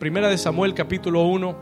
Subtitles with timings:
[0.00, 1.56] Primera de Samuel capítulo 1,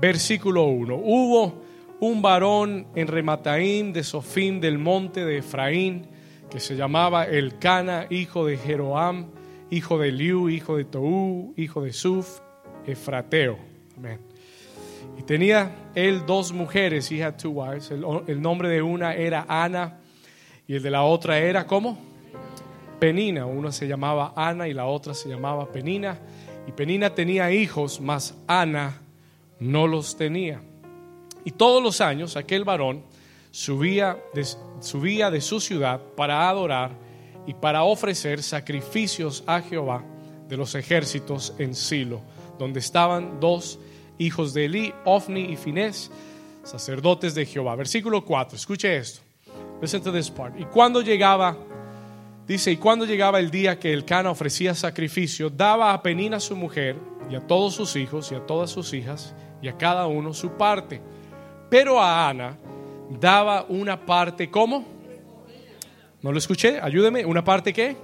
[0.00, 0.96] versículo 1.
[0.96, 1.62] Hubo
[2.00, 6.08] un varón en Remataim de Sofín del monte de Efraín
[6.50, 9.30] que se llamaba Elcana, hijo de Jeroam,
[9.70, 12.40] hijo de Liu, hijo de Tou, hijo de Suf,
[12.84, 13.56] Efrateo.
[13.96, 14.18] Amén.
[15.16, 17.92] Y tenía él dos mujeres, he had two wives.
[17.92, 20.00] El, el nombre de una era Ana
[20.66, 21.96] y el de la otra era, ¿cómo?
[22.98, 23.46] Penina.
[23.46, 26.18] Una se llamaba Ana y la otra se llamaba Penina.
[26.68, 29.00] Y Penina tenía hijos, mas Ana
[29.58, 30.60] no los tenía.
[31.42, 33.02] Y todos los años aquel varón
[33.50, 34.42] subía de,
[35.30, 36.90] de su ciudad para adorar
[37.46, 40.04] y para ofrecer sacrificios a Jehová
[40.46, 42.20] de los ejércitos en Silo,
[42.58, 43.78] donde estaban dos
[44.18, 46.10] hijos de Eli, Ofni y Finés,
[46.64, 47.76] sacerdotes de Jehová.
[47.76, 49.22] Versículo 4, escuche esto.
[49.80, 50.60] Listen to this part.
[50.60, 51.56] Y cuando llegaba,
[52.48, 56.56] dice, y cuando llegaba el día que el Cana ofrecía sacrificio, daba a Penina su
[56.56, 56.96] mujer
[57.30, 60.52] y a todos sus hijos y a todas sus hijas y a cada uno su
[60.52, 61.00] parte.
[61.70, 62.56] Pero a Ana
[63.20, 64.84] daba una parte, ¿cómo?
[66.22, 66.80] ¿No lo escuché?
[66.80, 67.24] Ayúdeme.
[67.24, 67.96] ¿Una parte qué?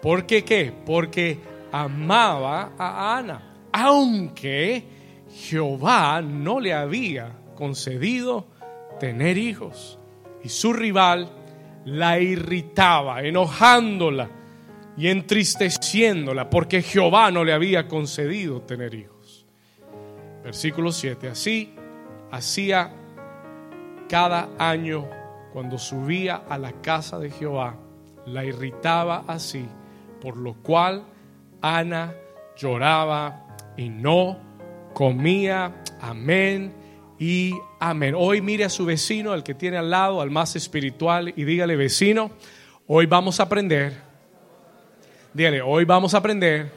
[0.00, 0.72] ¿Por qué qué?
[0.86, 1.38] Porque
[1.72, 4.84] amaba a Ana, aunque
[5.34, 8.46] Jehová no le había concedido
[9.00, 9.98] tener hijos.
[10.42, 11.30] Y su rival
[11.84, 14.30] la irritaba, enojándola
[14.96, 19.46] y entristeciéndola, porque Jehová no le había concedido tener hijos.
[20.42, 21.28] Versículo 7.
[21.28, 21.74] Así
[22.30, 22.92] hacía
[24.08, 25.08] cada año
[25.52, 27.76] cuando subía a la casa de Jehová,
[28.26, 29.66] la irritaba así,
[30.20, 31.04] por lo cual
[31.60, 32.14] Ana
[32.56, 34.38] lloraba y no
[34.92, 35.82] comía.
[36.00, 36.83] Amén
[37.18, 38.14] y amén.
[38.16, 41.76] Hoy mire a su vecino, al que tiene al lado, al más espiritual, y dígale,
[41.76, 42.30] vecino,
[42.86, 43.94] hoy vamos a aprender,
[45.32, 46.70] dígale, hoy vamos a aprender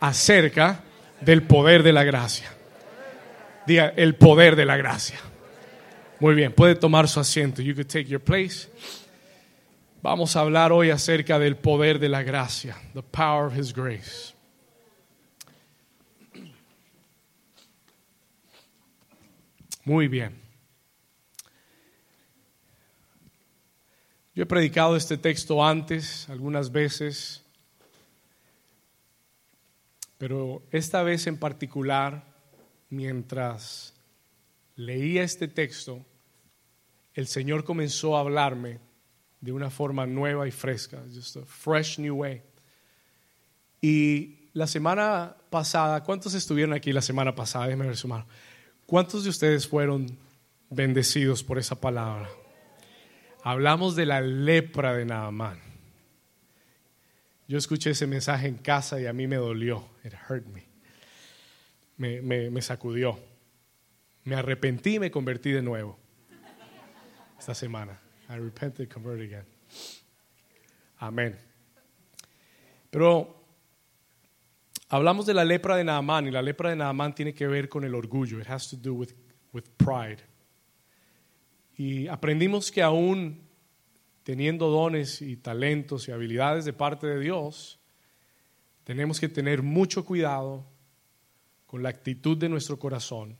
[0.00, 0.80] acerca
[1.20, 2.50] del poder de la gracia.
[3.66, 5.18] Diga, el poder de la gracia.
[6.18, 7.62] Muy bien, puede tomar su asiento.
[7.62, 8.68] You could take your place.
[10.02, 14.34] Vamos a hablar hoy acerca del poder de la gracia, the power of his grace.
[19.90, 20.40] Muy bien.
[24.36, 27.42] Yo he predicado este texto antes, algunas veces,
[30.16, 32.22] pero esta vez en particular,
[32.88, 33.92] mientras
[34.76, 36.06] leía este texto,
[37.14, 38.78] el Señor comenzó a hablarme
[39.40, 42.42] de una forma nueva y fresca, just a fresh new way.
[43.80, 47.64] Y la semana pasada, ¿cuántos estuvieron aquí la semana pasada?
[47.64, 48.28] Déjenme ver su mano.
[48.90, 50.18] ¿Cuántos de ustedes fueron
[50.68, 52.28] bendecidos por esa palabra?
[53.44, 55.60] Hablamos de la lepra de Naamán.
[57.46, 59.88] Yo escuché ese mensaje en casa y a mí me dolió.
[60.02, 60.66] It hurt me.
[61.98, 63.16] Me, me, sacudió.
[64.24, 65.96] Me arrepentí y me convertí de nuevo.
[67.38, 68.00] Esta semana.
[68.28, 69.46] I repented, converted again.
[70.98, 71.38] Amén.
[72.90, 73.39] Pero
[74.90, 77.84] hablamos de la lepra de Naamán y la lepra de Naamán tiene que ver con
[77.84, 78.40] el orgullo.
[78.40, 79.12] It has to do with,
[79.52, 80.18] with pride.
[81.76, 83.48] Y aprendimos que aún
[84.22, 87.80] teniendo dones y talentos y habilidades de parte de Dios,
[88.84, 90.66] tenemos que tener mucho cuidado
[91.66, 93.38] con la actitud de nuestro corazón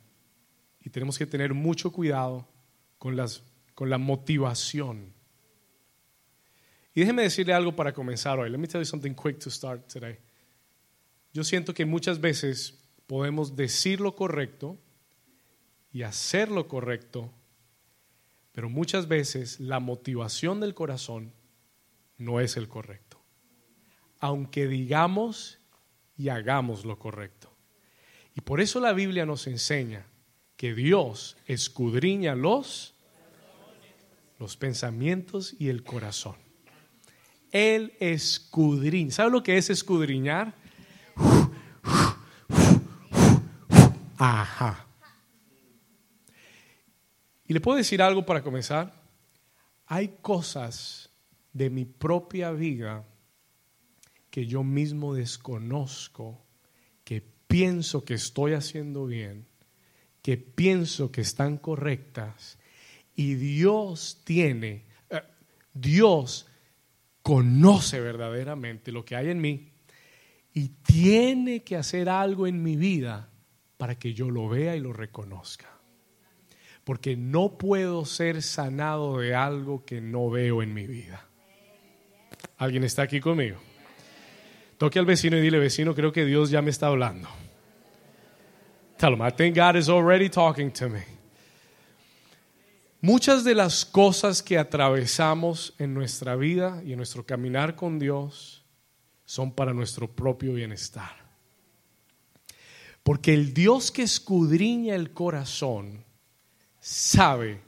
[0.80, 2.48] y tenemos que tener mucho cuidado
[2.98, 3.42] con, las,
[3.74, 5.12] con la motivación.
[6.94, 8.50] Y déjeme decirle algo para comenzar hoy.
[8.50, 10.18] Let me tell you something quick to start today.
[11.32, 14.78] Yo siento que muchas veces podemos decir lo correcto
[15.92, 17.32] y hacer lo correcto,
[18.52, 21.32] pero muchas veces la motivación del corazón
[22.18, 23.20] no es el correcto.
[24.18, 25.58] Aunque digamos
[26.16, 27.50] y hagamos lo correcto.
[28.34, 30.06] Y por eso la Biblia nos enseña
[30.56, 32.94] que Dios escudriña los,
[34.38, 36.36] los pensamientos y el corazón.
[37.50, 39.10] Él escudriña.
[39.10, 40.59] ¿Sabe lo que es escudriñar?
[44.20, 44.86] Ajá.
[47.46, 48.92] Y le puedo decir algo para comenzar.
[49.86, 51.10] Hay cosas
[51.54, 53.06] de mi propia vida
[54.30, 56.44] que yo mismo desconozco,
[57.02, 59.46] que pienso que estoy haciendo bien,
[60.20, 62.58] que pienso que están correctas,
[63.16, 65.22] y Dios tiene, eh,
[65.72, 66.46] Dios
[67.22, 69.72] conoce verdaderamente lo que hay en mí
[70.52, 73.29] y tiene que hacer algo en mi vida
[73.80, 75.66] para que yo lo vea y lo reconozca.
[76.84, 81.26] Porque no puedo ser sanado de algo que no veo en mi vida.
[82.58, 83.56] ¿Alguien está aquí conmigo?
[84.76, 87.26] Toque al vecino y dile, vecino, creo que Dios ya me está hablando.
[88.98, 91.04] Tell them, I think God is already talking to me.
[93.00, 98.62] Muchas de las cosas que atravesamos en nuestra vida y en nuestro caminar con Dios
[99.24, 101.19] son para nuestro propio bienestar.
[103.02, 106.04] Porque el Dios que escudriña el corazón
[106.80, 107.60] sabe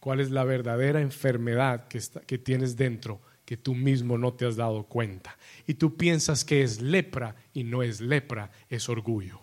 [0.00, 4.84] cuál es la verdadera enfermedad que, tienes dentro que tú mismo no te has dado
[4.84, 5.36] cuenta.
[5.66, 9.40] Y tú piensas que es lepra y no es lepra, es orgullo.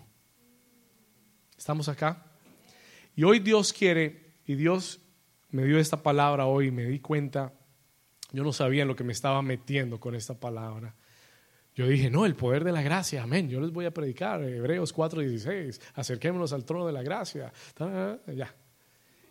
[1.56, 2.26] ¿Estamos acá?
[3.16, 5.00] Y hoy Dios quiere, y Dios
[5.50, 7.52] me dio esta palabra hoy me di cuenta,
[8.32, 10.94] yo no sabía en lo que me estaba metiendo con esta palabra.
[11.80, 13.48] Yo dije, no, el poder de la gracia, amén.
[13.48, 17.50] Yo les voy a predicar, Hebreos 4:16, acerquémonos al trono de la gracia.
[18.36, 18.54] Ya.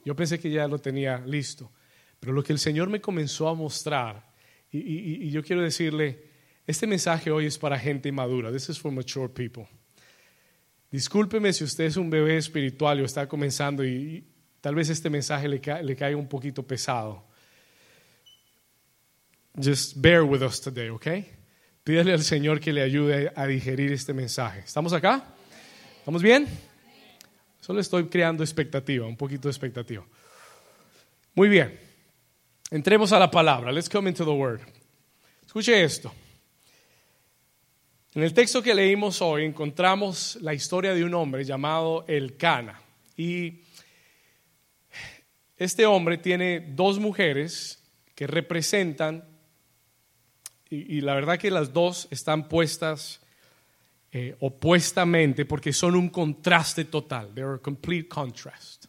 [0.04, 1.72] Yo pensé que ya lo tenía listo.
[2.20, 4.34] Pero lo que el Señor me comenzó a mostrar,
[4.72, 6.24] y, yo quiero decirle,
[6.66, 8.52] este mensaje hoy es para gente madura.
[8.52, 9.68] This is for mature people.
[10.90, 14.26] Discúlpeme si usted es un bebé espiritual y está comenzando y,
[14.60, 17.24] Tal vez este mensaje le, le caiga un poquito pesado.
[19.56, 21.39] Just bear with us today, ¿ok?
[21.84, 24.60] Pídale al Señor que le ayude a digerir este mensaje.
[24.60, 25.24] ¿Estamos acá?
[26.00, 26.48] ¿Estamos bien?
[27.62, 30.06] Solo estoy creando expectativa, un poquito de expectativa.
[31.36, 31.80] Muy bien.
[32.72, 33.72] Entremos a la palabra.
[33.72, 34.62] Let's come into the word.
[35.46, 36.14] Escuche esto.
[38.14, 42.82] En el texto que leímos hoy encontramos la historia de un hombre llamado El Cana.
[43.16, 43.62] Y
[45.58, 47.84] este hombre tiene dos mujeres
[48.16, 49.24] que representan,
[50.70, 53.20] y, la verdad que las dos están puestas
[54.12, 58.86] eh, opuestamente porque son un contraste total, they're a complete contrast.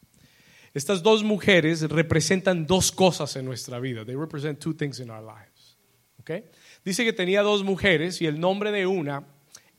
[0.72, 5.22] Estas dos mujeres representan dos cosas en nuestra vida, they represent two things in our
[5.22, 5.76] lives.
[6.20, 6.44] Okay?
[6.84, 9.24] Dice que tenía dos mujeres y el nombre de una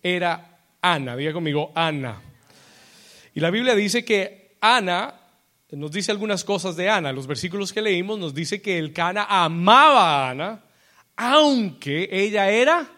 [0.01, 2.21] era Ana, diga conmigo, Ana.
[3.33, 5.15] Y la Biblia dice que Ana
[5.71, 7.13] nos dice algunas cosas de Ana.
[7.13, 10.63] Los versículos que leímos nos dice que el Cana amaba a Ana,
[11.23, 12.89] aunque ella era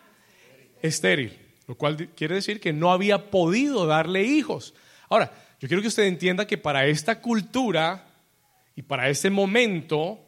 [0.82, 1.38] estéril,
[1.68, 4.74] lo cual quiere decir que no había podido darle hijos.
[5.10, 8.08] Ahora, yo quiero que usted entienda que para esta cultura
[8.78, 10.22] y para ese momento,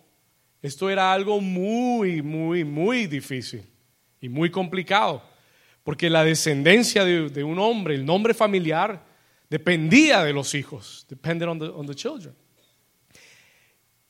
[0.62, 3.64] esto era algo muy, muy, muy difícil
[4.20, 5.24] y muy complicado,
[5.86, 9.06] porque la descendencia de, un hombre, el nombre familiar,
[9.50, 12.36] dependía de los hijos, depended on the, on the children.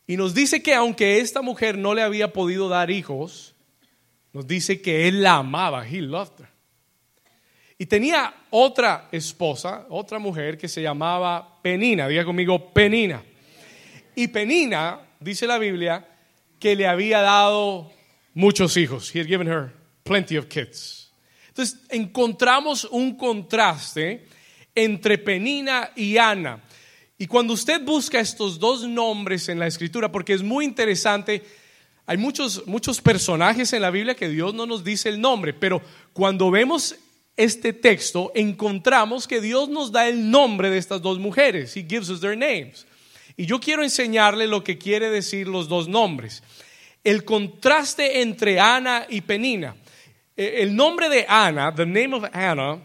[0.07, 3.54] Y nos dice que aunque esta mujer no le había podido dar hijos,
[4.35, 6.49] nos dice que él la amaba, he loved her.
[7.77, 13.23] Y tenía otra esposa, otra mujer que se llamaba Penina, diga conmigo Penina.
[14.13, 16.05] Y Penina, dice la Biblia,
[16.59, 17.93] que le había dado
[18.33, 19.15] muchos hijos.
[19.15, 19.71] He had given her
[20.03, 21.13] plenty of kids.
[21.47, 24.27] Entonces encontramos un contraste
[24.75, 26.61] entre Penina y Ana.
[27.17, 31.41] Y cuando usted busca estos dos nombres en la escritura, porque es muy interesante,
[32.05, 35.81] hay muchos, muchos personajes en la Biblia que Dios no nos dice el nombre, pero
[36.13, 36.95] cuando vemos
[37.37, 41.75] este texto encontramos que Dios nos da el nombre de estas dos mujeres.
[41.75, 42.85] He gives us their names.
[43.35, 46.43] Y yo quiero enseñarle lo que quiere decir los dos nombres.
[47.03, 49.75] El contraste entre Ana y Penina.
[50.37, 52.79] Eh, el nombre de Ana, the name of Anna,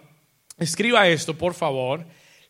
[0.59, 2.05] escriba esto, por favor.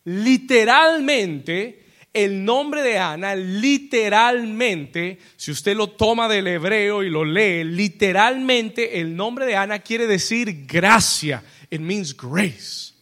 [0.05, 1.80] Literalmente,
[2.13, 9.01] el nombre de Ana, literalmente, si usted lo toma del hebreo y lo lee, literalmente
[9.01, 11.43] el nombre de Ana quiere decir gracia.
[11.71, 12.93] It means grace.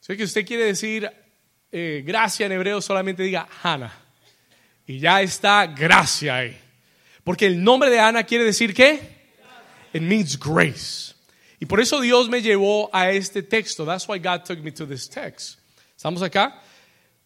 [0.00, 1.10] Si que usted quiere decir
[1.70, 3.92] eh, gracia en hebreo, solamente diga Ana.
[4.86, 6.56] Y ya está gracia ahí.
[7.24, 9.16] Porque el nombre de Ana quiere decir qué?
[9.92, 11.14] It means grace.
[11.58, 13.84] Y por eso Dios me llevó a este texto.
[13.84, 15.58] That's why God took me to this text.
[15.96, 16.62] ¿Estamos acá?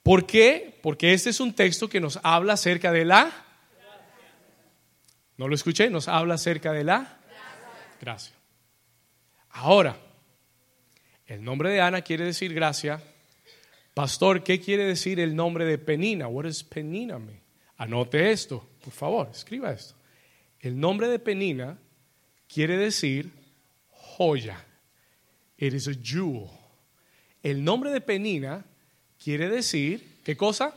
[0.02, 0.78] ¿Por qué?
[0.82, 3.32] Porque este es un texto que nos habla acerca de la...
[5.36, 5.90] ¿No lo escuché?
[5.90, 7.18] Nos habla acerca de la...
[8.00, 8.34] Gracia.
[9.50, 9.96] Ahora,
[11.26, 13.02] el nombre de Ana quiere decir gracia.
[13.94, 16.28] Pastor, ¿qué quiere decir el nombre de Penina?
[16.28, 17.40] What does Penina mean?
[17.76, 19.94] Anote esto, por favor, escriba esto.
[20.60, 21.78] El nombre de Penina
[22.46, 23.30] quiere decir
[23.90, 24.64] joya.
[25.56, 26.48] It is a jewel.
[27.42, 28.64] El nombre de Penina
[29.22, 30.74] quiere decir, ¿qué cosa?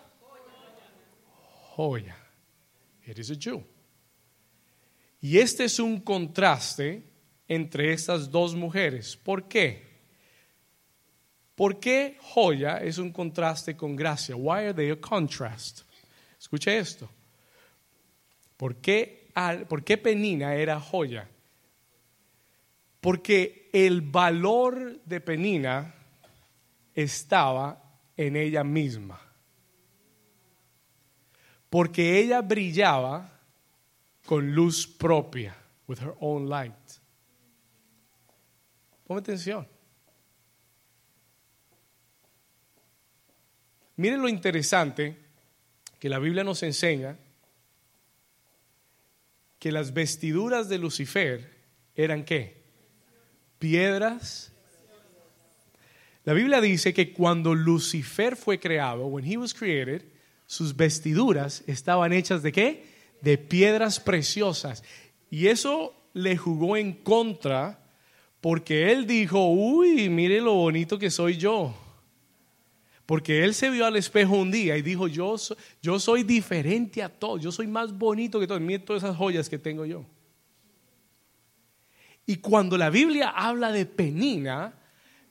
[1.75, 2.17] Joya.
[3.05, 3.65] It is a jewel.
[5.21, 7.03] Y este es un contraste
[7.47, 9.15] entre estas dos mujeres.
[9.15, 9.93] ¿Por qué?
[11.55, 14.35] ¿Por qué joya es un contraste con gracia?
[14.35, 15.81] Why are they a contrast?
[16.39, 17.09] Escuche esto.
[18.57, 19.29] ¿Por qué,
[19.67, 21.29] ¿Por qué Penina era joya?
[22.99, 25.95] Porque el valor de Penina
[26.95, 27.82] estaba
[28.17, 29.19] en ella misma.
[31.69, 33.39] Porque ella brillaba
[34.25, 35.55] con luz propia,
[35.87, 36.73] with her own light.
[39.05, 39.67] Ponme atención.
[43.95, 45.17] Miren lo interesante
[45.99, 47.17] que la Biblia nos enseña
[49.59, 51.53] que las vestiduras de Lucifer
[51.95, 52.63] eran qué?
[53.59, 54.52] Piedras.
[56.25, 60.03] La Biblia dice que cuando Lucifer fue creado, when he was created,
[60.45, 62.85] sus vestiduras estaban hechas de qué?
[63.21, 64.83] De piedras preciosas.
[65.29, 67.79] Y eso le jugó en contra
[68.39, 71.73] porque él dijo, uy, mire lo bonito que soy yo.
[73.05, 77.41] Porque él se vio al espejo un día y dijo, yo, soy diferente a todos,
[77.41, 80.05] yo soy más bonito que todos, miren todas esas joyas que tengo yo.
[82.25, 84.73] Y cuando la Biblia habla de Penina,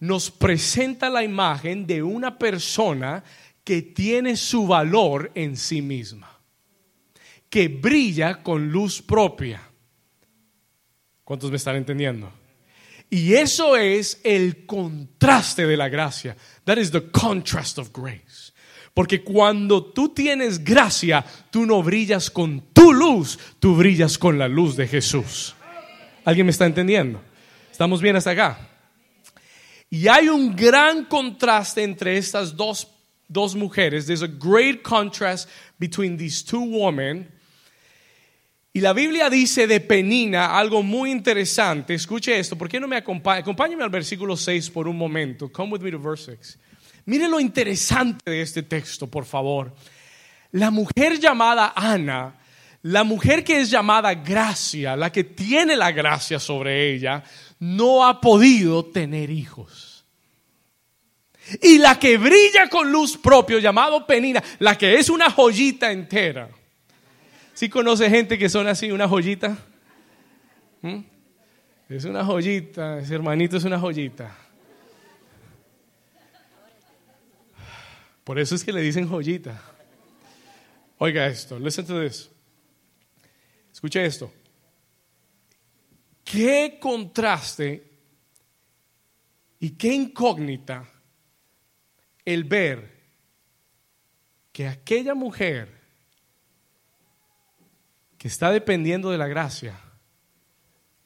[0.03, 3.23] nos presenta la imagen de una persona
[3.63, 6.41] que tiene su valor en sí misma,
[7.49, 9.63] que brilla con luz propia.
[11.23, 12.33] ¿Cuántos me están entendiendo?
[13.11, 16.37] Y eso es el contraste de la gracia.
[16.65, 18.53] That is the contrast of grace.
[18.95, 24.49] Porque cuando tú tienes gracia, tú no brillas con tu luz, tú brillas con la
[24.49, 25.55] luz de Jesús.
[26.25, 27.23] ¿Alguien me está entendiendo?
[27.71, 28.72] ¿Estamos bien hasta acá?
[29.93, 32.89] Y hay un gran contraste entre estas dos,
[33.29, 34.07] dos mujeres.
[34.07, 37.29] There's a great contrast between these two women.
[38.73, 41.93] Y la Biblia dice de Penina algo muy interesante.
[41.93, 42.57] Escuche esto.
[42.57, 43.41] ¿Por qué no me acompaña?
[43.41, 45.53] Acompáñame al versículo 6 por un momento.
[45.53, 46.59] Come with me to verse 6.
[47.05, 49.75] Mire lo interesante de este texto, por favor.
[50.53, 52.39] La mujer llamada Ana,
[52.81, 57.23] la mujer que es llamada Gracia, la que tiene la gracia sobre ella,
[57.62, 60.04] no ha podido tener hijos.
[61.62, 66.49] Y la que brilla con luz propio, llamado Penina, la que es una joyita entera
[67.54, 69.57] ¿Sí conoce gente que son así, una joyita?
[70.81, 71.02] ¿Mm?
[71.88, 74.37] Es una joyita, ese hermanito es una joyita.
[78.25, 79.62] Por eso es que le dicen joyita.
[80.99, 82.28] Oiga esto, listen to this.
[83.73, 84.33] Escuche esto.
[86.25, 87.91] Qué contraste
[89.59, 90.88] y qué incógnita
[92.25, 93.00] el ver
[94.52, 95.81] que aquella mujer
[98.19, 99.79] que está dependiendo de la gracia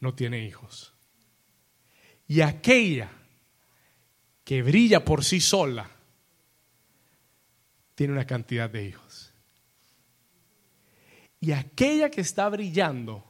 [0.01, 0.93] no tiene hijos.
[2.29, 3.11] Y aquella
[4.45, 5.91] que brilla por sí sola
[7.95, 9.33] tiene una cantidad de hijos.
[11.41, 13.25] Y aquella que está brillando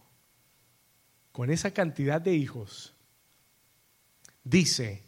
[1.36, 2.94] con esa cantidad de hijos,
[4.42, 5.02] dice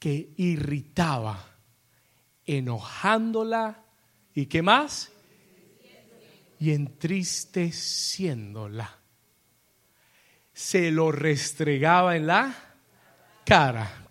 [0.00, 1.54] que irritaba,
[2.44, 3.84] enojándola
[4.34, 5.12] y qué más?
[6.58, 8.98] y entristeciéndola.
[10.52, 12.52] Se lo restregaba en la
[13.44, 14.08] cara.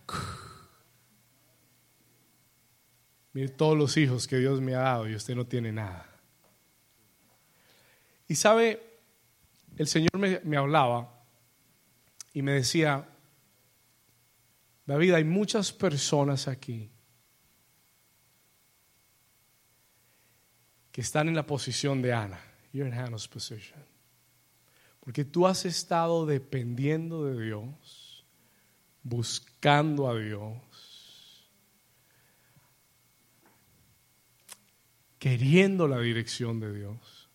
[3.33, 6.09] Mire todos los hijos que Dios me ha dado y usted no tiene nada.
[8.25, 9.01] Y sabe,
[9.75, 11.11] el Señor me, me hablaba
[12.35, 13.07] y me decía,
[14.85, 16.91] David, hay muchas personas aquí
[20.91, 22.41] que están en la posición de Ana.
[22.73, 23.81] You're in Hannah's position.
[24.99, 28.25] Porque tú has estado dependiendo de Dios,
[29.01, 31.49] buscando a Dios,
[35.19, 37.29] queriendo la dirección de Dios.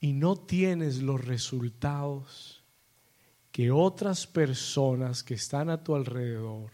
[0.00, 2.57] Y no tienes los resultados
[3.58, 6.70] que otras personas que están a tu alrededor,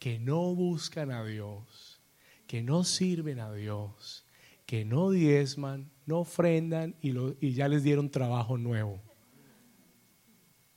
[0.00, 2.00] que no buscan a Dios,
[2.48, 4.26] que no sirven a Dios,
[4.66, 9.00] que no diezman, no ofrendan y, y ya les dieron trabajo nuevo.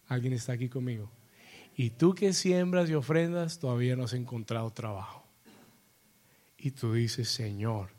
[0.06, 1.10] ¿Alguien está aquí conmigo?
[1.76, 5.26] Y tú que siembras y ofrendas todavía no has encontrado trabajo.
[6.60, 7.90] Y tú dices, Señor,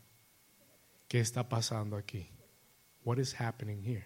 [1.09, 2.29] ¿qué está pasando aquí?
[3.05, 4.05] What is happening here?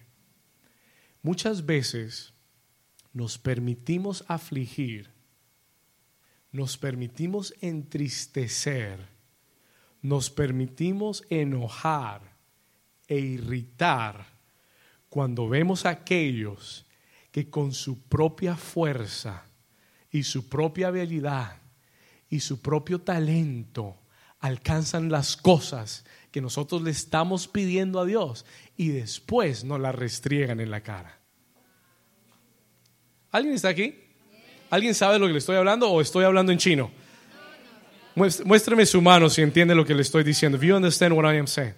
[1.21, 2.33] Muchas veces
[3.13, 5.09] nos permitimos afligir,
[6.51, 9.11] nos permitimos entristecer
[10.01, 12.21] nos permitimos enojar
[13.07, 14.25] e irritar
[15.09, 16.85] cuando vemos a aquellos
[17.31, 19.45] que con su propia fuerza
[20.11, 21.57] y su propia habilidad
[22.29, 23.97] y su propio talento
[24.39, 30.59] alcanzan las cosas que nosotros le estamos pidiendo a Dios y después nos las restriegan
[30.59, 31.20] en la cara.
[33.31, 33.95] ¿Alguien está aquí?
[34.69, 36.91] ¿Alguien sabe lo que le estoy hablando o estoy hablando en chino?
[38.15, 40.57] Muéstrame su mano si entiende lo que le estoy diciendo.
[40.57, 41.73] If you understand what I am saying.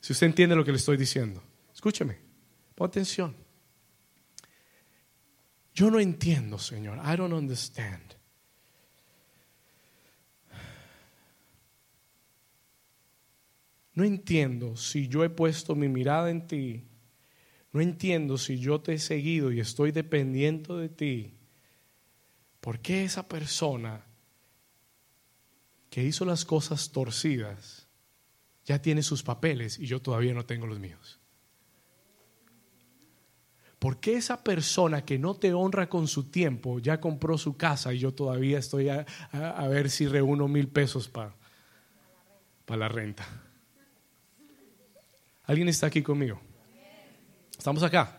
[0.00, 1.42] Si usted entiende lo que le estoy diciendo.
[1.72, 2.18] Escúcheme.
[2.74, 3.34] Pon atención.
[5.74, 6.98] Yo no entiendo, Señor.
[6.98, 8.14] I don't understand.
[13.94, 16.84] No entiendo si yo he puesto mi mirada en ti.
[17.72, 21.34] No entiendo si yo te he seguido y estoy dependiendo de ti.
[22.60, 24.04] ¿Por qué esa persona
[25.88, 27.88] que hizo las cosas torcidas
[28.64, 31.18] ya tiene sus papeles y yo todavía no tengo los míos?
[33.78, 37.92] ¿Por qué esa persona que no te honra con su tiempo ya compró su casa
[37.92, 39.06] y yo todavía estoy a,
[39.68, 41.34] ver si reúno mil pesos para
[42.68, 43.26] la renta?
[45.44, 46.51] ¿Alguien está aquí conmigo?
[47.62, 48.18] Estamos acá.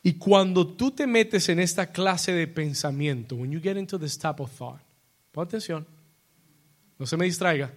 [0.00, 4.16] Y cuando tú te metes en esta clase de pensamiento, when you get into this
[4.16, 4.80] type of thought,
[5.32, 5.84] pon atención,
[7.00, 7.74] no se me distraiga.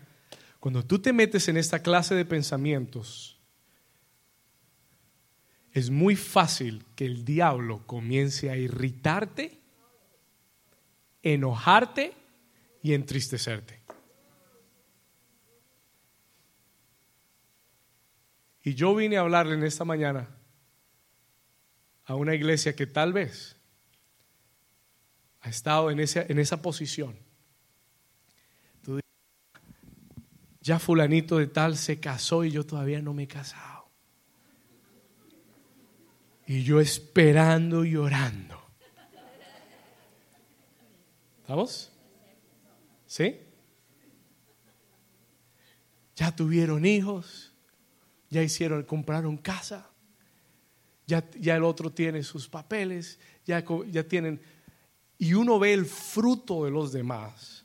[0.60, 3.40] Cuando tú te metes en esta clase de pensamientos,
[5.72, 9.60] es muy fácil que el diablo comience a irritarte,
[11.24, 12.14] enojarte
[12.84, 13.82] y entristecerte.
[18.64, 20.30] Y yo vine a hablarle en esta mañana
[22.06, 23.58] a una iglesia que tal vez
[25.42, 27.22] ha estado en esa, en esa posición.
[30.62, 33.92] ya fulanito de tal se casó y yo todavía no me he casado.
[36.48, 38.62] Y yo esperando y orando.
[41.42, 41.92] ¿Estamos?
[43.06, 43.42] ¿Sí?
[46.16, 47.53] Ya tuvieron hijos
[48.34, 49.90] ya hicieron, compraron casa,
[51.06, 54.42] ya, ya el otro tiene sus papeles, ya, ya tienen,
[55.20, 57.64] y uno ve el fruto de los demás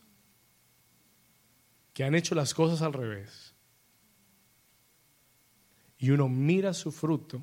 [1.94, 3.54] que han hecho las cosas al revés.
[5.96, 7.42] Y uno mira su fruto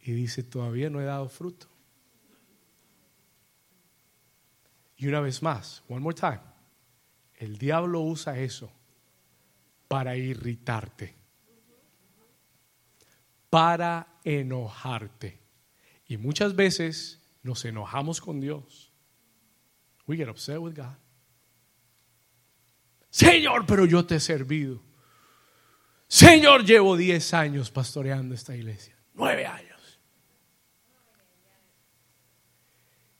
[0.00, 1.66] y dice, todavía no he dado fruto.
[4.96, 6.40] Y una vez más, one more time,
[7.34, 8.72] el diablo usa eso
[9.88, 11.25] para irritarte
[13.50, 15.40] para enojarte.
[16.06, 18.92] Y muchas veces nos enojamos con Dios.
[20.06, 20.96] We get upset with God.
[23.10, 24.82] Señor, pero yo te he servido.
[26.06, 28.96] Señor, llevo 10 años pastoreando esta iglesia.
[29.14, 30.00] 9 años.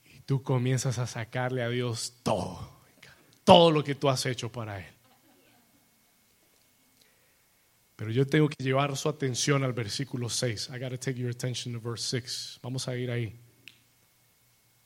[0.04, 2.76] Y tú comienzas a sacarle a Dios todo.
[3.42, 4.95] Todo lo que tú has hecho para Él.
[7.96, 10.70] Pero yo tengo que llevar su atención al versículo 6.
[10.74, 12.60] I got to take your attention to verse 6.
[12.62, 13.34] Vamos a ir ahí.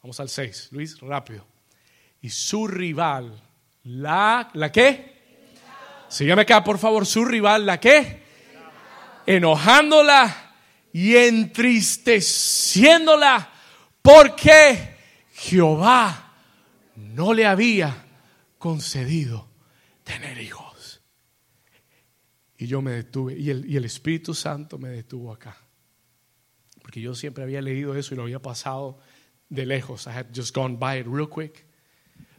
[0.01, 0.69] Vamos al 6.
[0.71, 1.45] Luis, rápido.
[2.23, 3.43] Y su rival,
[3.83, 5.19] la, ¿la qué?
[6.09, 7.05] Sígueme acá, por favor.
[7.05, 8.23] Su rival, ¿la qué?
[9.27, 10.55] Enojándola
[10.93, 13.51] y entristeciéndola
[14.03, 14.99] porque
[15.33, 16.35] Jehová
[16.97, 18.07] no le había
[18.59, 19.49] concedido
[20.05, 20.70] tener hijos.
[22.61, 25.57] Y yo me detuve, y el, y el Espíritu Santo me detuvo acá.
[26.83, 28.99] Porque yo siempre había leído eso y lo había pasado
[29.49, 30.07] de lejos.
[30.07, 31.65] I had just gone by it real quick.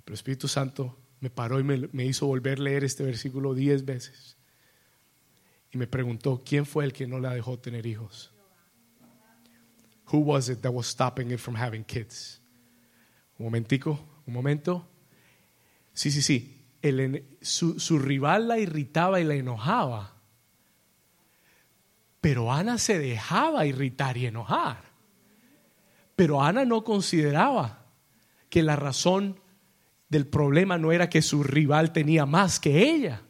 [0.03, 3.55] Pero el Espíritu Santo me paró y me, me hizo volver a leer este versículo
[3.55, 4.37] diez veces.
[5.71, 8.31] Y me preguntó, ¿quién fue el que no la dejó tener hijos?
[10.13, 12.39] Who was it that was stopping it from having kids?
[13.39, 14.87] Un momentico, un momento.
[15.95, 16.60] Sí, sí, sí
[17.41, 20.13] su, rival la irritaba y la enojaba.
[22.19, 24.83] Pero Ana se dejaba irritar y enojar.
[26.15, 27.85] Pero Ana no consideraba
[28.49, 29.39] que la razón
[30.09, 33.21] del problema no era que su rival tenía más que ella.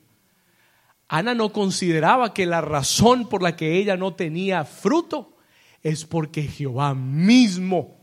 [1.07, 5.37] Ana no consideraba que la razón por la que ella no tenía fruto
[5.83, 7.99] es porque Jehová mismo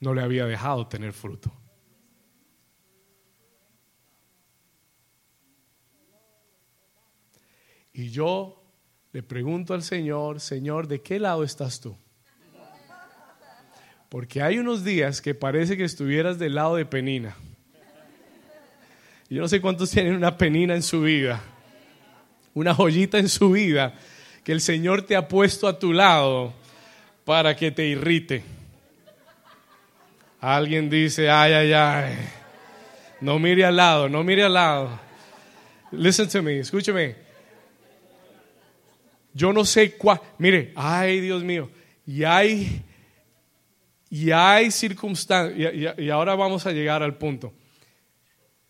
[0.00, 1.52] no le había dejado tener fruto.
[8.00, 8.58] Y yo
[9.12, 11.94] le pregunto al Señor, Señor, ¿de qué lado estás tú?
[14.08, 17.36] Porque hay unos días que parece que estuvieras del lado de Penina.
[19.28, 21.42] Yo no sé cuántos tienen una penina en su vida,
[22.54, 23.92] una joyita en su vida,
[24.44, 26.54] que el Señor te ha puesto a tu lado
[27.26, 28.42] para que te irrite.
[30.40, 32.16] Alguien dice, ay, ay, ay,
[33.20, 34.98] no mire al lado, no mire al lado.
[35.92, 37.29] Listen to me, escúcheme.
[39.32, 40.20] Yo no sé cuál.
[40.38, 41.70] Mire, ay Dios mío.
[42.06, 42.82] Y hay,
[44.08, 47.52] Y hay circunstancias, y, y ahora vamos a llegar al punto.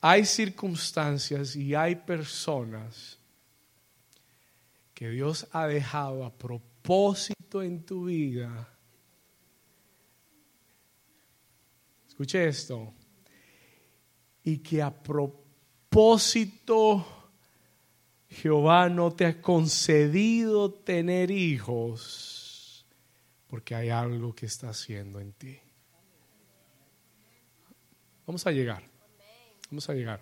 [0.03, 3.19] Hay circunstancias y hay personas
[4.95, 8.69] que Dios ha dejado a propósito en tu vida.
[12.07, 12.93] Escuche esto.
[14.45, 16.51] Y que a propósito
[18.31, 22.87] Jehová no te ha concedido tener hijos
[23.49, 25.59] porque hay algo que está haciendo en ti.
[28.27, 28.83] Vamos a llegar.
[29.71, 30.21] Vamos a llegar.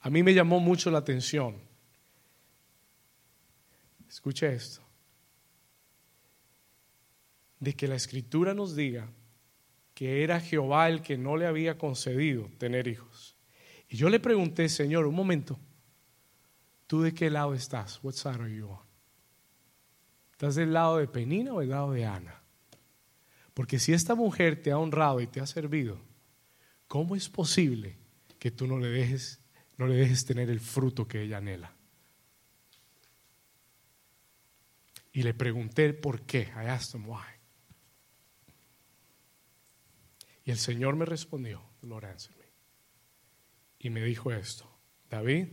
[0.00, 1.68] A mí me llamó mucho la atención
[4.08, 4.80] escuche esto,
[7.60, 9.08] de que la escritura nos diga
[9.94, 13.36] que era Jehová el que no le había concedido tener hijos.
[13.88, 15.58] Y yo le pregunté, Señor, un momento,
[16.88, 18.00] ¿tú de qué lado estás?
[18.02, 18.88] What side are you on?
[20.32, 22.42] ¿Estás del lado de Penina o del lado de Ana?
[23.54, 26.00] Porque si esta mujer te ha honrado y te ha servido,
[26.88, 27.96] ¿cómo es posible
[28.38, 29.40] que tú no le dejes,
[29.76, 31.74] no le dejes tener el fruto que ella anhela?
[35.12, 36.52] Y le pregunté por qué.
[36.54, 37.24] I asked him why.
[40.44, 42.46] Y el Señor me respondió, Lord answered me.
[43.80, 44.70] Y me dijo esto,
[45.10, 45.48] David,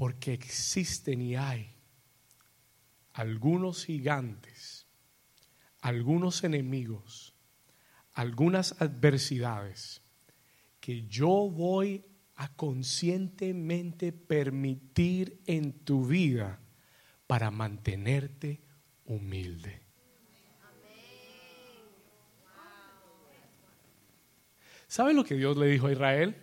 [0.00, 1.76] porque existen y hay
[3.12, 4.86] algunos gigantes,
[5.82, 7.34] algunos enemigos,
[8.14, 10.00] algunas adversidades
[10.80, 12.02] que yo voy
[12.36, 16.60] a conscientemente permitir en tu vida
[17.26, 18.62] para mantenerte
[19.04, 19.82] humilde.
[24.88, 26.36] ¿Sabe lo que Dios le dijo a Israel?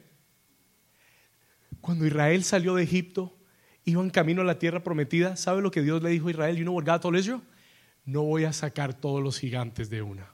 [1.81, 3.33] Cuando Israel salió de Egipto,
[3.87, 5.37] iban camino a la tierra prometida.
[5.37, 6.57] ¿Sabe lo que Dios le dijo a Israel?
[6.57, 7.41] You know what God told Israel?
[8.03, 10.29] No voy a sacar todos los gigantes de una.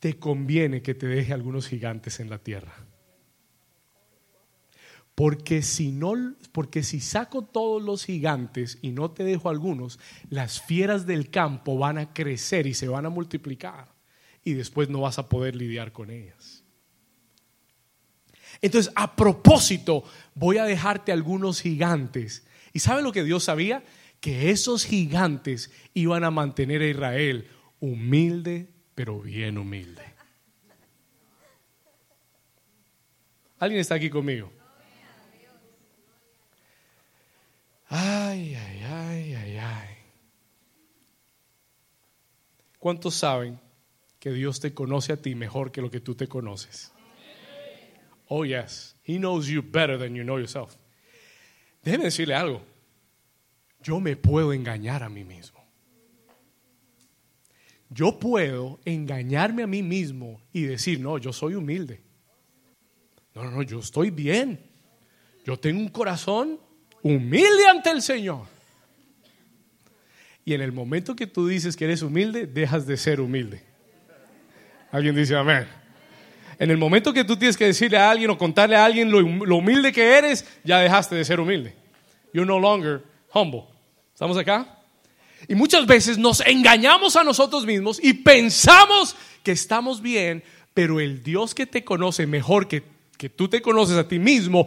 [0.00, 2.74] Te conviene que te deje algunos gigantes en la tierra.
[5.14, 6.14] Porque si no,
[6.52, 9.98] porque si saco todos los gigantes y no te dejo algunos,
[10.30, 13.94] las fieras del campo van a crecer y se van a multiplicar
[14.42, 16.65] y después no vas a poder lidiar con ellas.
[18.62, 22.46] Entonces, a propósito, voy a dejarte algunos gigantes.
[22.72, 23.84] ¿Y sabe lo que Dios sabía?
[24.20, 27.48] Que esos gigantes iban a mantener a Israel
[27.80, 30.02] humilde, pero bien humilde.
[33.58, 34.52] ¿Alguien está aquí conmigo?
[37.88, 39.88] Ay, ay, ay, ay, ay.
[42.78, 43.58] ¿Cuántos saben
[44.18, 46.92] que Dios te conoce a ti mejor que lo que tú te conoces?
[48.28, 48.94] Oh, yes.
[49.02, 50.76] He knows you better than you know yourself.
[51.84, 52.62] Déjeme decirle algo.
[53.82, 55.64] Yo me puedo engañar a mí mismo.
[57.88, 62.02] Yo puedo engañarme a mí mismo y decir, no, yo soy humilde.
[63.34, 64.58] No, no, no, yo estoy bien.
[65.44, 66.58] Yo tengo un corazón
[67.02, 68.46] humilde ante el Señor.
[70.44, 73.62] Y en el momento que tú dices que eres humilde, dejas de ser humilde.
[74.90, 75.68] Alguien dice amén.
[76.58, 79.18] En el momento que tú tienes que decirle a alguien o contarle a alguien lo,
[79.56, 81.74] humilde que eres, ya dejaste de ser humilde.
[82.32, 83.64] You're no longer humble.
[84.12, 84.78] ¿Estamos acá?
[85.48, 90.42] Y muchas veces nos engañamos a nosotros mismos y pensamos que estamos bien,
[90.72, 92.82] pero el Dios que te conoce mejor que,
[93.18, 94.66] que tú te conoces a ti mismo,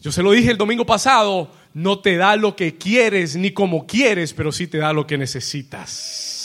[0.00, 3.86] yo se lo dije el domingo pasado, no te da lo que quieres ni como
[3.86, 6.37] quieres, pero sí te da lo que necesitas.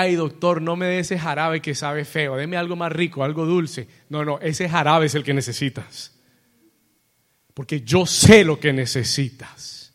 [0.00, 3.44] Ay, doctor, no me dé ese jarabe que sabe feo, deme algo más rico, algo
[3.44, 3.88] dulce.
[4.10, 6.16] No, no, ese jarabe es el que necesitas.
[7.52, 9.92] Porque yo sé lo que necesitas.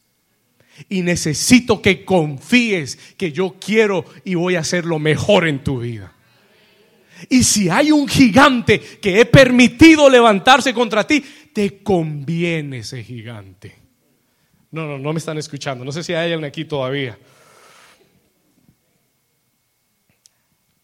[0.90, 5.80] Y necesito que confíes que yo quiero y voy a hacer lo mejor en tu
[5.80, 6.12] vida.
[7.30, 13.74] Y si hay un gigante que he permitido levantarse contra ti, te conviene ese gigante.
[14.70, 15.86] No, no, no me están escuchando.
[15.86, 17.18] No sé si hay alguien aquí todavía.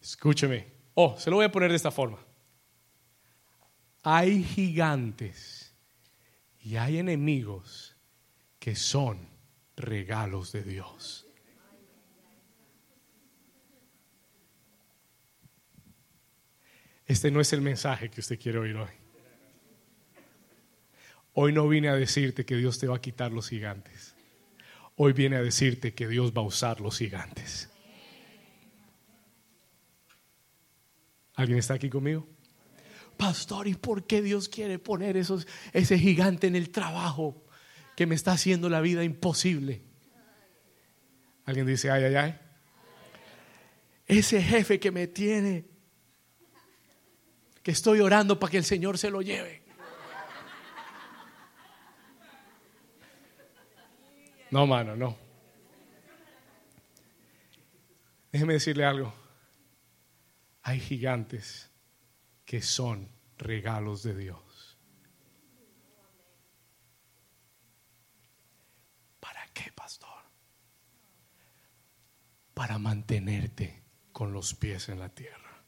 [0.09, 0.65] Escúcheme.
[0.95, 2.17] Oh, se lo voy a poner de esta forma.
[4.01, 5.71] Hay gigantes
[6.61, 7.95] y hay enemigos
[8.57, 9.29] que son
[9.75, 11.27] regalos de Dios.
[17.05, 18.89] Este no es el mensaje que usted quiere oír hoy.
[21.33, 24.15] Hoy no vine a decirte que Dios te va a quitar los gigantes.
[24.95, 27.68] Hoy viene a decirte que Dios va a usar los gigantes.
[31.39, 32.27] ¿Alguien está aquí conmigo?
[33.17, 37.43] Pastor, ¿y por qué Dios quiere poner esos, ese gigante en el trabajo?
[37.99, 39.81] que me está haciendo la vida imposible.
[41.43, 42.39] Alguien dice, ay, ay, ay.
[44.07, 45.65] Ese jefe que me tiene,
[47.61, 49.63] que estoy orando para que el Señor se lo lleve.
[54.49, 55.17] No, mano, no.
[58.31, 59.13] Déjeme decirle algo.
[60.61, 61.71] Hay gigantes
[62.45, 64.77] que son regalos de Dios.
[69.19, 70.23] ¿Para qué, pastor?
[72.53, 75.63] Para mantenerte con los pies en la tierra.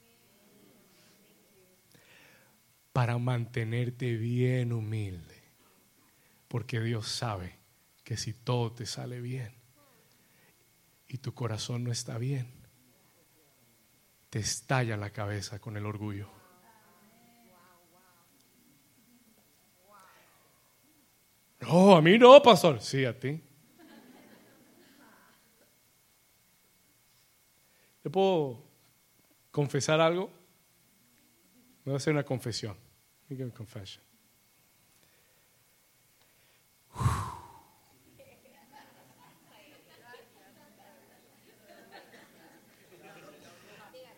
[2.92, 5.42] Para mantenerte bien humilde.
[6.48, 7.60] Porque Dios sabe
[8.04, 9.56] que si todo te sale bien
[11.08, 12.61] y tu corazón no está bien,
[14.32, 16.30] te estalla la cabeza con el orgullo.
[21.60, 22.82] No, a mí no, pastor.
[22.82, 23.44] Sí, a ti.
[28.04, 28.64] ¿Le puedo
[29.52, 30.32] confesar algo?
[31.84, 32.78] Me voy a hacer una confesión.
[33.54, 34.11] confession.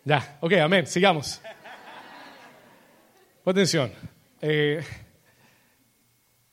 [0.06, 1.42] Ya, ok, amén, sigamos.
[3.46, 3.90] Atención.
[4.42, 4.84] Eh,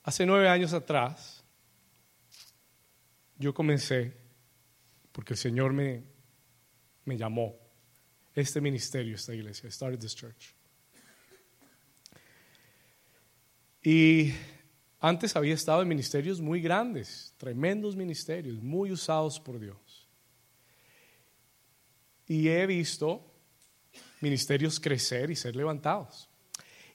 [0.04, 1.42] hace nueve años atrás,
[3.36, 4.16] yo comencé,
[5.10, 6.04] porque el Señor me,
[7.04, 7.56] me llamó,
[8.36, 10.54] este ministerio, esta iglesia, I started this church.
[13.82, 14.32] Y
[15.00, 20.08] antes había estado en ministerios muy grandes, tremendos ministerios, muy usados por Dios.
[22.28, 23.29] Y he visto
[24.20, 26.28] ministerios crecer y ser levantados.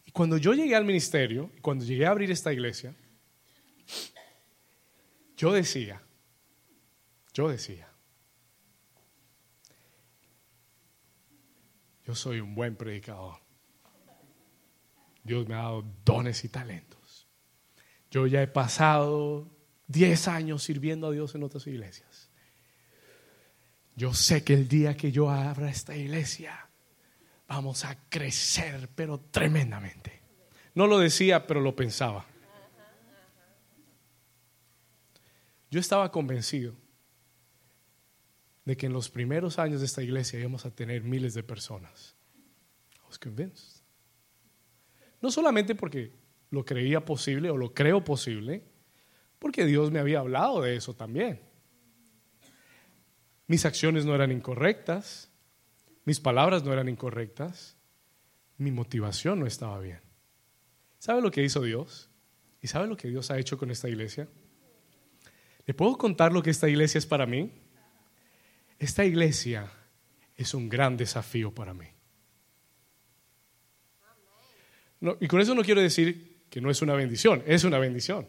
[0.05, 2.95] Y cuando yo llegué al ministerio, cuando llegué a abrir esta iglesia,
[5.37, 6.01] yo decía,
[7.33, 7.89] yo decía,
[12.05, 13.37] yo soy un buen predicador.
[15.23, 17.27] Dios me ha dado dones y talentos.
[18.11, 19.49] Yo ya he pasado
[19.87, 22.29] 10 años sirviendo a Dios en otras iglesias.
[23.95, 26.64] Yo sé que el día que yo abra esta iglesia,
[27.47, 30.21] vamos a crecer, pero tremendamente.
[30.73, 32.25] No lo decía, pero lo pensaba.
[35.71, 36.75] Yo estaba convencido
[38.65, 42.15] de que en los primeros años de esta iglesia íbamos a tener miles de personas.
[42.95, 43.83] I was convinced.
[45.21, 46.13] No solamente porque
[46.49, 48.63] lo creía posible o lo creo posible,
[49.39, 51.41] porque Dios me había hablado de eso también.
[53.47, 55.29] Mis acciones no eran incorrectas,
[56.05, 57.75] mis palabras no eran incorrectas,
[58.57, 59.99] mi motivación no estaba bien.
[60.99, 62.09] ¿Sabe lo que hizo Dios?
[62.61, 64.27] ¿Y sabe lo que Dios ha hecho con esta iglesia?
[65.65, 67.51] ¿Le puedo contar lo que esta iglesia es para mí?
[68.77, 69.71] Esta iglesia
[70.35, 71.87] es un gran desafío para mí.
[75.19, 78.27] y con eso no quiero decir que no es una bendición, es una bendición.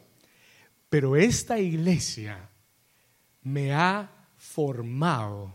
[0.91, 2.51] Pero esta iglesia
[3.43, 5.55] me ha formado,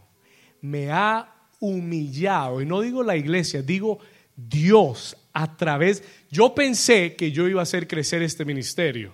[0.61, 3.99] me ha humillado, y no digo la iglesia, digo
[4.35, 9.13] Dios a través, yo pensé que yo iba a hacer crecer este ministerio.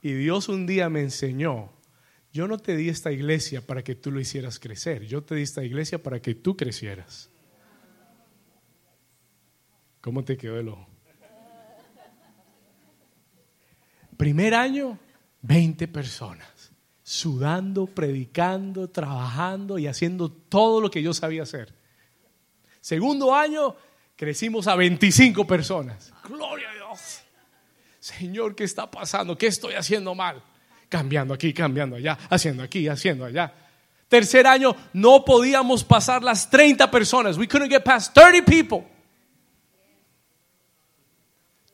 [0.00, 1.72] Y Dios un día me enseñó,
[2.32, 5.42] yo no te di esta iglesia para que tú lo hicieras crecer, yo te di
[5.42, 7.28] esta iglesia para que tú crecieras.
[10.00, 10.86] ¿Cómo te quedó el ojo?
[14.16, 14.98] Primer año,
[15.42, 16.53] 20 personas
[17.04, 21.72] sudando, predicando, trabajando y haciendo todo lo que yo sabía hacer.
[22.80, 23.76] Segundo año,
[24.16, 26.12] crecimos a 25 personas.
[26.26, 27.20] Gloria a Dios.
[28.00, 29.36] Señor, ¿qué está pasando?
[29.36, 30.42] ¿Qué estoy haciendo mal?
[30.88, 33.52] Cambiando aquí, cambiando allá, haciendo aquí, haciendo allá.
[34.08, 37.36] Tercer año, no podíamos pasar las 30 personas.
[37.36, 38.86] We couldn't get past 30 people.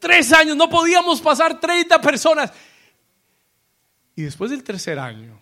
[0.00, 2.52] Tres años, no podíamos pasar 30 personas.
[4.20, 5.40] Y después del tercer año,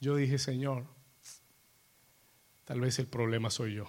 [0.00, 0.88] yo dije, Señor,
[2.64, 3.86] tal vez el problema soy yo.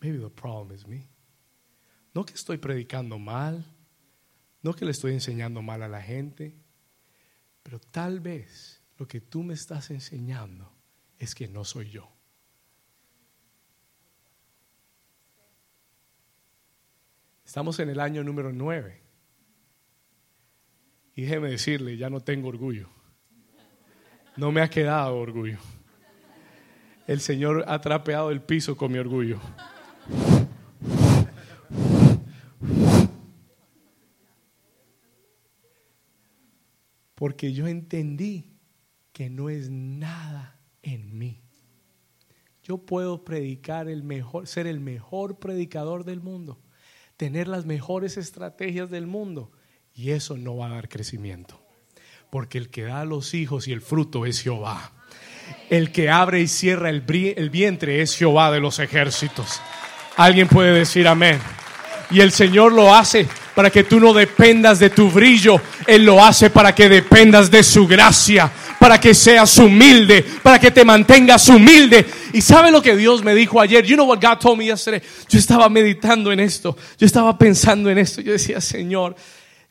[0.00, 1.08] Maybe the problem is me.
[2.14, 3.66] No que estoy predicando mal,
[4.62, 6.54] no que le estoy enseñando mal a la gente,
[7.64, 10.72] pero tal vez lo que tú me estás enseñando
[11.18, 12.08] es que no soy yo.
[17.44, 19.09] Estamos en el año número nueve.
[21.20, 22.88] Y déjeme decirle, ya no tengo orgullo.
[24.38, 25.58] No me ha quedado orgullo.
[27.06, 29.38] El Señor ha trapeado el piso con mi orgullo.
[37.14, 38.56] Porque yo entendí
[39.12, 41.42] que no es nada en mí.
[42.62, 46.62] Yo puedo predicar el mejor, ser el mejor predicador del mundo,
[47.18, 49.52] tener las mejores estrategias del mundo,
[50.00, 51.60] y eso no va a dar crecimiento.
[52.30, 54.92] Porque el que da a los hijos y el fruto es Jehová.
[55.68, 57.04] El que abre y cierra el,
[57.36, 59.60] el vientre es Jehová de los ejércitos.
[60.16, 61.38] Alguien puede decir amén.
[62.10, 65.60] Y el Señor lo hace para que tú no dependas de tu brillo.
[65.86, 70.70] Él lo hace para que dependas de su gracia, para que seas humilde, para que
[70.70, 72.06] te mantengas humilde.
[72.32, 73.84] Y sabe lo que Dios me dijo ayer.
[73.84, 75.02] You know what God told me yesterday.
[75.28, 76.74] Yo estaba meditando en esto.
[76.96, 78.22] Yo estaba pensando en esto.
[78.22, 79.14] Yo decía, Señor,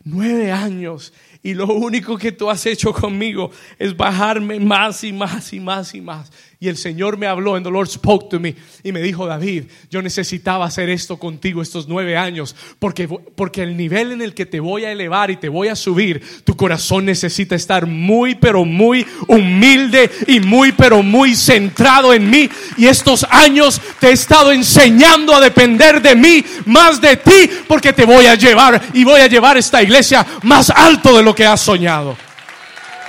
[0.03, 5.53] nueve años y lo único que tú has hecho conmigo es bajarme más y más
[5.53, 6.31] y más y más.
[6.61, 9.67] Y el Señor me habló, and the Lord spoke to me, y me dijo, David,
[9.89, 14.45] yo necesitaba hacer esto contigo estos nueve años, porque, porque el nivel en el que
[14.45, 18.65] te voy a elevar y te voy a subir, tu corazón necesita estar muy, pero
[18.65, 22.49] muy humilde y muy, pero muy centrado en mí.
[22.75, 27.93] Y estos años te he estado enseñando a depender de mí, más de ti, porque
[27.93, 31.45] te voy a llevar y voy a llevar esta iglesia más alto de lo que
[31.45, 32.17] has soñado.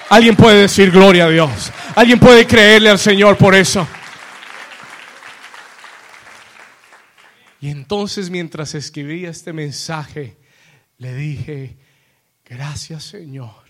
[0.09, 1.73] Alguien puede decir gloria a Dios.
[2.01, 3.87] Alguien puede creerle al Señor por eso.
[7.61, 10.39] Y entonces mientras escribía este mensaje,
[10.97, 11.77] le dije,
[12.43, 13.67] gracias Señor,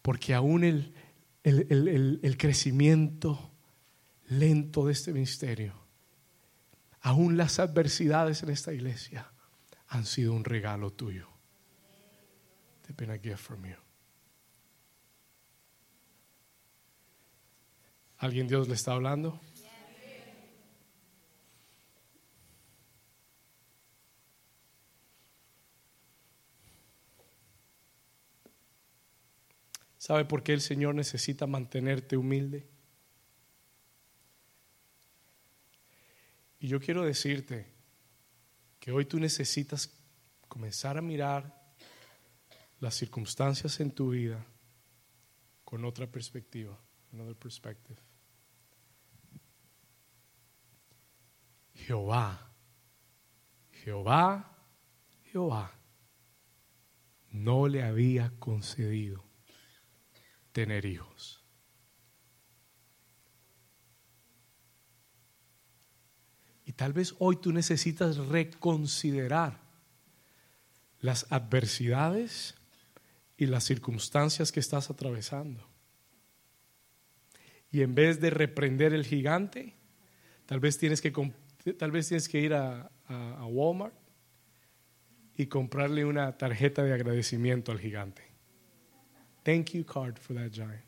[0.00, 0.94] porque aún el,
[1.42, 3.50] el, crecimiento
[4.28, 5.74] lento de este ministerio,
[7.00, 9.28] aún las adversidades en esta iglesia
[9.88, 11.26] han sido un regalo tuyo.
[12.96, 13.79] Been a gift from you.
[18.20, 19.40] ¿Alguien Dios le está hablando?
[29.96, 32.66] ¿Sabe por qué el Señor necesita mantenerte humilde?
[36.58, 37.68] Y yo quiero decirte
[38.78, 39.98] que hoy tú necesitas
[40.46, 41.74] comenzar a mirar
[42.80, 44.44] las circunstancias en tu vida
[45.64, 46.78] con otra perspectiva,
[47.12, 47.98] another perspective.
[51.74, 52.52] Jehová,
[53.84, 54.56] Jehová,
[55.32, 55.72] Jehová
[57.32, 59.24] no le había concedido
[60.52, 61.42] tener hijos.
[66.64, 69.60] Y tal vez hoy tú necesitas reconsiderar
[71.00, 72.54] las adversidades
[73.36, 75.69] y las circunstancias que estás atravesando.
[77.70, 79.74] Y en vez de reprender el gigante,
[80.46, 81.12] tal vez tienes que
[81.78, 82.90] tal vez tienes que ir a,
[83.46, 83.94] Walmart
[85.36, 88.22] y comprarle una tarjeta de agradecimiento al gigante.
[89.42, 90.84] Thank you card for that giant.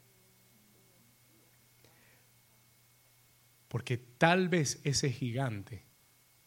[3.66, 5.85] Porque tal vez ese gigante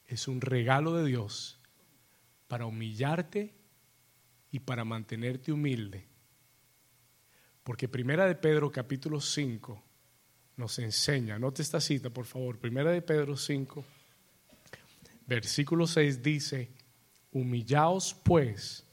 [0.06, 1.60] es un regalo de Dios
[2.48, 3.54] para humillarte
[4.52, 6.08] y para mantenerte humilde.
[7.64, 9.84] Porque Primera de Pedro capítulo 5
[10.58, 13.84] nos enseña, note esta cita por favor, Primera de Pedro 5
[15.28, 16.70] versículo 6 dice,
[17.32, 18.86] humillaos pues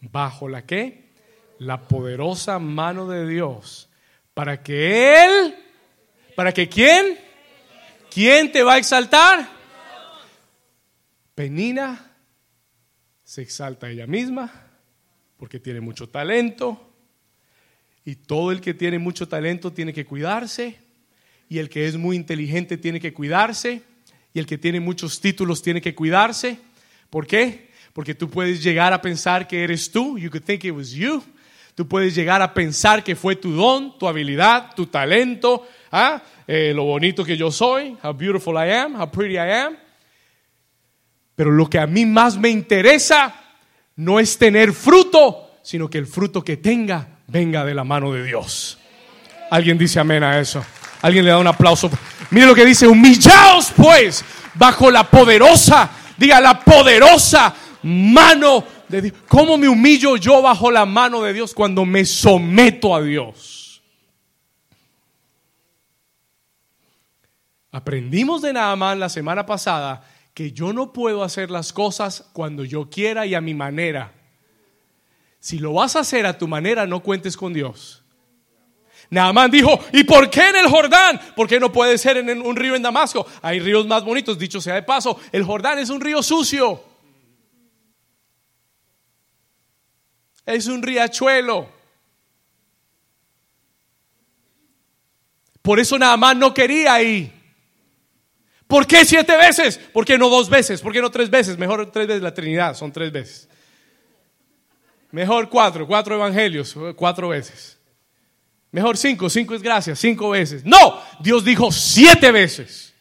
[0.00, 1.12] bajo la que?
[1.58, 3.88] La poderosa mano de Dios,
[4.34, 5.54] para que Él,
[6.34, 7.18] para que quién,
[8.10, 9.48] ¿quién te va a exaltar?
[11.34, 12.12] Penina
[13.22, 14.50] se exalta ella misma
[15.36, 16.92] porque tiene mucho talento
[18.04, 20.83] y todo el que tiene mucho talento tiene que cuidarse
[21.48, 23.82] y el que es muy inteligente tiene que cuidarse
[24.32, 26.58] y el que tiene muchos títulos tiene que cuidarse.
[27.10, 27.70] ¿Por qué?
[27.92, 30.18] Porque tú puedes llegar a pensar que eres tú.
[30.18, 31.22] You could think it was you.
[31.74, 36.22] Tú puedes llegar a pensar que fue tu don, tu habilidad, tu talento, ¿ah?
[36.46, 39.76] Eh, lo bonito que yo soy, how beautiful I am, how pretty I am.
[41.34, 43.34] Pero lo que a mí más me interesa
[43.96, 48.24] no es tener fruto, sino que el fruto que tenga venga de la mano de
[48.24, 48.78] Dios.
[49.50, 50.64] Alguien dice amén a eso.
[51.04, 51.90] Alguien le da un aplauso.
[52.30, 54.24] Mire lo que dice, humillaos pues
[54.54, 59.14] bajo la poderosa, diga la poderosa mano de Dios.
[59.28, 63.82] ¿Cómo me humillo yo bajo la mano de Dios cuando me someto a Dios?
[67.70, 72.64] Aprendimos de nada más la semana pasada que yo no puedo hacer las cosas cuando
[72.64, 74.14] yo quiera y a mi manera.
[75.38, 78.03] Si lo vas a hacer a tu manera, no cuentes con Dios.
[79.10, 81.20] Naamán dijo, ¿y por qué en el Jordán?
[81.36, 83.26] ¿Por qué no puede ser en un río en Damasco?
[83.42, 86.82] Hay ríos más bonitos, dicho sea de paso, el Jordán es un río sucio.
[90.46, 91.68] Es un riachuelo.
[95.62, 97.32] Por eso Naamán no quería ir.
[98.66, 99.78] ¿Por qué siete veces?
[99.78, 100.80] ¿Por qué no dos veces?
[100.80, 101.56] ¿Por qué no tres veces?
[101.56, 103.48] Mejor tres veces la Trinidad, son tres veces.
[105.10, 107.73] Mejor cuatro, cuatro evangelios, cuatro veces.
[108.74, 110.64] Mejor cinco, cinco es gracia, cinco veces.
[110.64, 112.92] No, Dios dijo siete veces.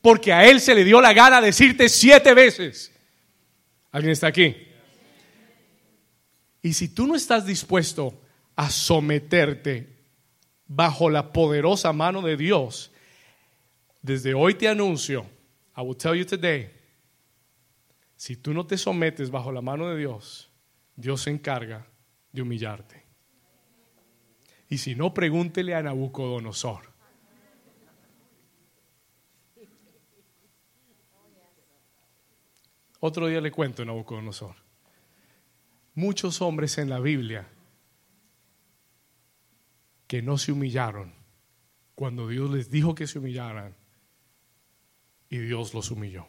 [0.00, 2.90] Porque a Él se le dio la gana decirte siete veces.
[3.92, 4.56] ¿Alguien está aquí?
[6.62, 8.18] Y si tú no estás dispuesto
[8.56, 9.94] a someterte
[10.66, 12.90] bajo la poderosa mano de Dios,
[14.00, 15.26] desde hoy te anuncio,
[15.76, 16.70] I will tell you today,
[18.16, 20.48] si tú no te sometes bajo la mano de Dios,
[20.96, 21.86] Dios se encarga
[22.32, 23.03] de humillarte.
[24.74, 26.90] Y si no, pregúntele a Nabucodonosor.
[32.98, 34.56] Otro día le cuento a Nabucodonosor.
[35.94, 37.46] Muchos hombres en la Biblia
[40.08, 41.14] que no se humillaron
[41.94, 43.76] cuando Dios les dijo que se humillaran
[45.28, 46.26] y Dios los humilló.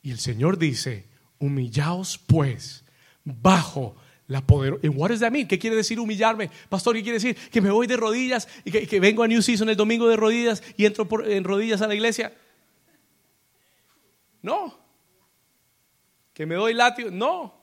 [0.00, 1.06] Y el Señor dice,
[1.38, 2.86] humillaos pues
[3.24, 3.96] bajo
[4.26, 4.78] la poder.
[4.90, 5.46] what does that mean?
[5.46, 6.50] ¿Qué quiere decir humillarme?
[6.68, 7.36] Pastor, ¿qué quiere decir?
[7.50, 10.62] Que me voy de rodillas y que, vengo a New Season el domingo de rodillas
[10.76, 12.32] y entro en rodillas a la iglesia.
[14.42, 14.76] No.
[16.32, 17.10] Que me doy látigo.
[17.10, 17.54] No.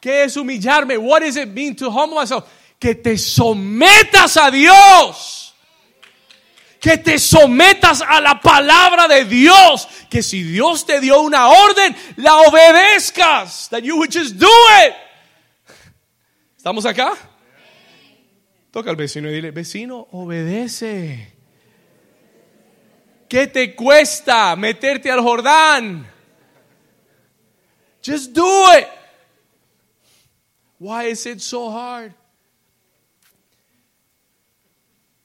[0.00, 0.96] ¿Qué es humillarme?
[0.96, 2.44] What does it mean to humble myself?
[2.78, 5.44] Que te sometas a Dios
[6.80, 11.96] que te sometas a la palabra de Dios, que si Dios te dio una orden,
[12.16, 14.46] la obedezcas, that you would just do
[14.84, 14.94] it.
[16.58, 17.12] ¿Estamos acá?
[18.72, 21.32] Toca al vecino y dile, vecino, obedece.
[23.28, 26.04] ¿Qué te cuesta meterte al Jordán?
[28.04, 28.88] Just do it.
[30.80, 32.12] Why is it so hard?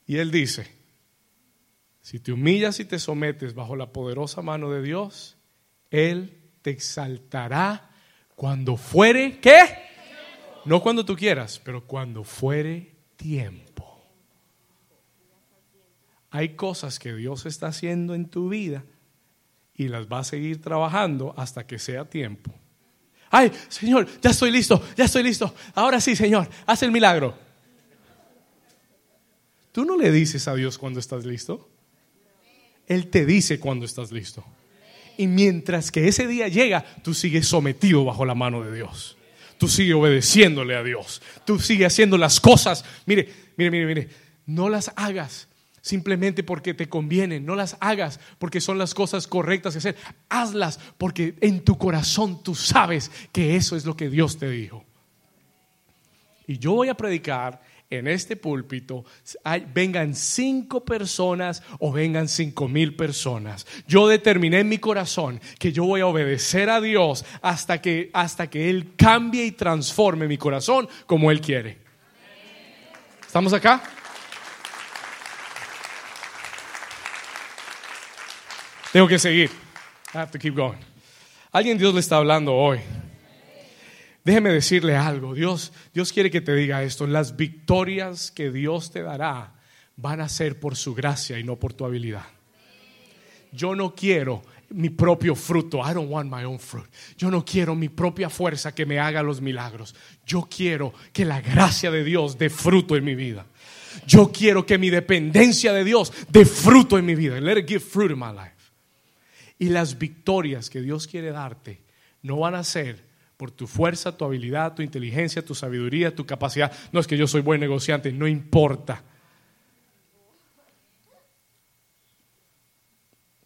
[0.06, 0.68] Y él dice,
[2.02, 5.36] si te humillas y te sometes bajo la poderosa mano de Dios,
[5.90, 7.90] Él te exaltará
[8.36, 9.83] cuando fuere, ¿qué?
[10.66, 14.02] No cuando tú quieras, pero cuando fuere tiempo.
[16.30, 18.84] Hay cosas que Dios está haciendo en tu vida
[19.76, 22.54] y las va a seguir trabajando hasta que sea tiempo.
[23.30, 25.54] Ay, Señor, ya estoy listo, ya estoy listo.
[25.74, 27.36] Ahora sí, Señor, haz el milagro.
[29.72, 31.70] Tú no le dices a Dios cuando estás listo.
[32.88, 34.46] Él te dice cuando estás listo.
[35.18, 39.18] Y mientras que ese día llega, tú sigues sometido bajo la mano de Dios.
[39.58, 41.22] Tú sigues obedeciéndole a Dios.
[41.46, 42.84] Tú sigues haciendo las cosas.
[43.06, 44.10] Mire, mire, mire, mire.
[44.46, 45.48] No las hagas
[45.82, 47.46] simplemente porque te convienen.
[47.46, 49.98] No las hagas porque son las cosas correctas que hacer.
[50.30, 54.86] Hazlas porque en tu corazón tú sabes que eso es lo que Dios te dijo.
[56.48, 59.06] Y yo voy a predicar en este púlpito
[59.74, 63.66] vengan cinco personas o vengan cinco mil personas.
[63.88, 68.50] Yo determiné en mi corazón que yo voy a obedecer a Dios hasta que, hasta
[68.50, 71.78] que Él cambie y transforme mi corazón como Él quiere.
[73.26, 73.82] ¿Estamos acá?
[78.92, 79.50] Tengo que seguir.
[80.14, 80.78] I have to keep going.
[81.52, 82.80] Alguien Dios le está hablando hoy.
[84.24, 89.02] Déjeme decirle algo, Dios, Dios quiere que te diga esto, las victorias que Dios te
[89.02, 89.54] dará
[89.98, 92.26] van a ser por su gracia y no por tu habilidad.
[93.52, 95.80] Yo no quiero mi propio fruto.
[95.80, 96.88] I don't want my own fruit.
[97.18, 99.96] Yo no quiero mi propia fuerza que me haga los milagros.
[100.26, 103.46] Yo quiero que la gracia de Dios dé fruto en mi vida.
[104.08, 107.40] Yo quiero que mi dependencia de Dios dé fruto en mi vida.
[107.40, 108.52] Let it give fruit in my life.
[109.60, 111.82] Y las victorias que Dios quiere darte
[112.24, 113.04] no van a ser
[113.44, 116.72] por tu fuerza, tu habilidad, tu inteligencia, tu sabiduría, tu capacidad.
[116.94, 119.04] No es que yo soy buen negociante, no importa.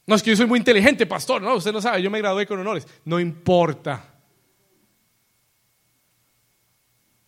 [0.05, 1.41] No es que yo soy muy inteligente, pastor.
[1.41, 2.87] No, usted no sabe, yo me gradué con honores.
[3.05, 4.13] No importa.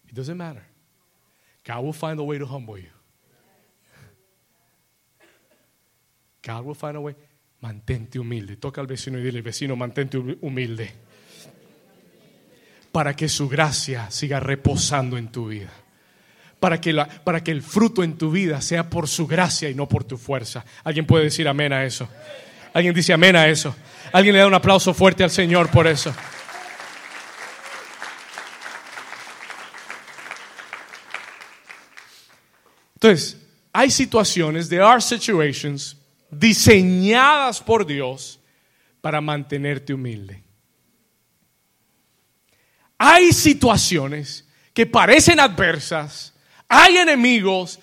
[0.08, 0.64] It doesn't matter.
[1.66, 2.92] God will find a way to humble you.
[6.46, 7.16] God will find a way.
[7.62, 8.58] Mantente humilde.
[8.58, 11.09] Toca al vecino y dile, vecino, mantente humilde
[12.92, 15.72] para que su gracia siga reposando en tu vida.
[16.60, 19.88] Para que, para que el fruto en tu vida sea por su gracia y no
[19.88, 20.66] por tu fuerza.
[20.84, 22.10] ¿Alguien puede decir amén a eso?
[22.74, 23.76] ¿Alguien dice amén a eso?
[24.12, 26.14] ¿Alguien le da un aplauso fuerte al Señor por eso?
[32.96, 33.38] Entonces,
[33.72, 35.96] hay situaciones, there are situations
[36.30, 38.42] diseñadas por Dios
[39.00, 40.44] para mantenerte humilde.
[43.00, 46.36] Hay situaciones que parecen adversas,
[46.68, 47.80] hay enemigos,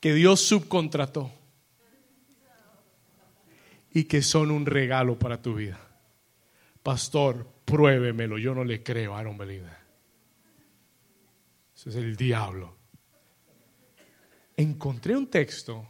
[0.00, 1.32] que Dios subcontrató
[3.92, 5.80] y que son un regalo para tu vida.
[6.82, 9.68] Pastor, pruébemelo, yo no le creo, I don't believe.
[11.76, 12.76] Ese es el diablo.
[14.56, 15.88] Encontré un texto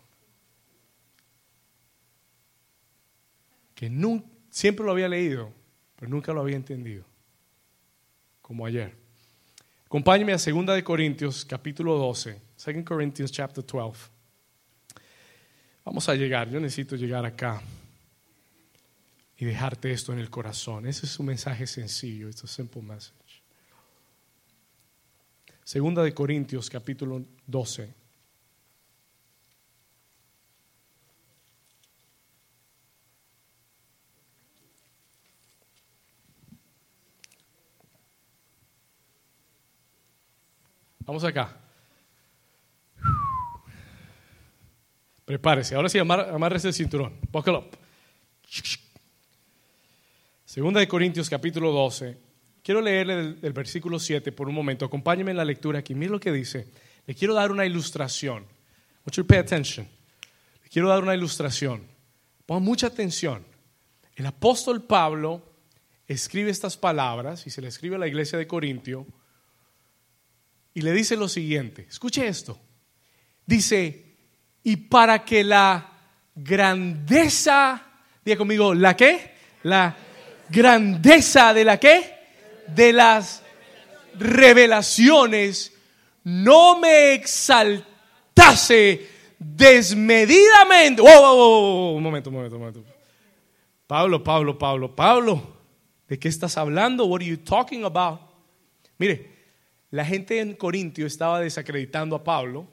[3.75, 3.91] que
[4.51, 5.53] siempre lo había leído,
[5.97, 7.05] pero nunca lo había entendido,
[8.49, 8.97] como ayer.
[9.85, 14.09] Acompáñeme a 2 de Corintios capítulo 12, 2 Corinthians chapter 12.
[15.85, 17.61] Vamos a llegar, yo necesito llegar acá
[19.37, 20.87] y dejarte esto en el corazón.
[20.87, 23.43] Ese es un mensaje sencillo, it's a simple message.
[25.63, 27.95] Segunda de Corintios capítulo 12.
[41.09, 41.57] Vamos acá.
[45.25, 45.75] Prepárese.
[45.75, 47.15] Ahora sí, amárrese el cinturón.
[47.33, 47.79] Buckle up.
[50.45, 52.19] Segunda de Corintios capítulo 12.
[52.63, 54.85] Quiero leerle el, versículo 7 por un momento.
[54.85, 55.95] Acompáñeme en la lectura aquí.
[55.95, 56.69] Mire lo que dice.
[57.07, 58.45] Le quiero dar una ilustración.
[59.07, 59.89] Mucho pay attention.
[60.63, 61.87] Le quiero dar una ilustración.
[62.45, 63.47] Pongan mucha atención.
[64.15, 65.43] El apóstol Pablo
[66.07, 69.07] escribe estas palabras y se le escribe a la iglesia de Corintio
[70.75, 71.87] y le dice lo siguiente.
[71.89, 72.59] Escuche esto.
[73.47, 74.17] Dice,
[74.63, 75.93] y para que la
[76.35, 77.83] grandeza,
[78.25, 79.33] diga conmigo, ¿la qué?
[79.63, 79.97] La
[80.49, 82.15] grandeza de la qué?
[82.67, 83.43] De las
[84.15, 85.73] revelaciones
[86.25, 89.09] no me exaltase
[89.39, 91.03] desmedidamente.
[91.05, 92.85] Oh, un momento, un momento, un momento.
[93.87, 95.57] Pablo, Pablo, Pablo, Pablo,
[96.07, 97.07] ¿de qué estás hablando?
[97.07, 98.21] What are you talking about?
[98.99, 99.38] Mire,
[99.91, 102.69] la gente en Corintio estaba desacreditando a Pablo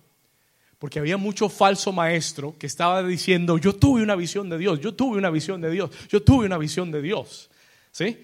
[0.80, 4.93] porque había mucho falso maestro que estaba diciendo, yo tuve una visión de Dios, yo
[4.93, 7.49] tuve una visión de Dios, yo tuve una visión de Dios.
[7.91, 8.20] ¿sí?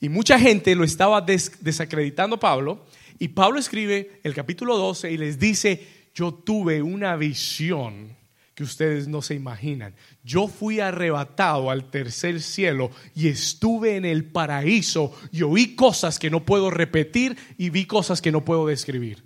[0.00, 2.86] Y mucha gente lo estaba desacreditando a Pablo.
[3.18, 8.16] Y Pablo escribe el capítulo 12 y les dice, yo tuve una visión
[8.62, 9.94] ustedes no se imaginan.
[10.22, 16.30] Yo fui arrebatado al tercer cielo y estuve en el paraíso y oí cosas que
[16.30, 19.24] no puedo repetir y vi cosas que no puedo describir.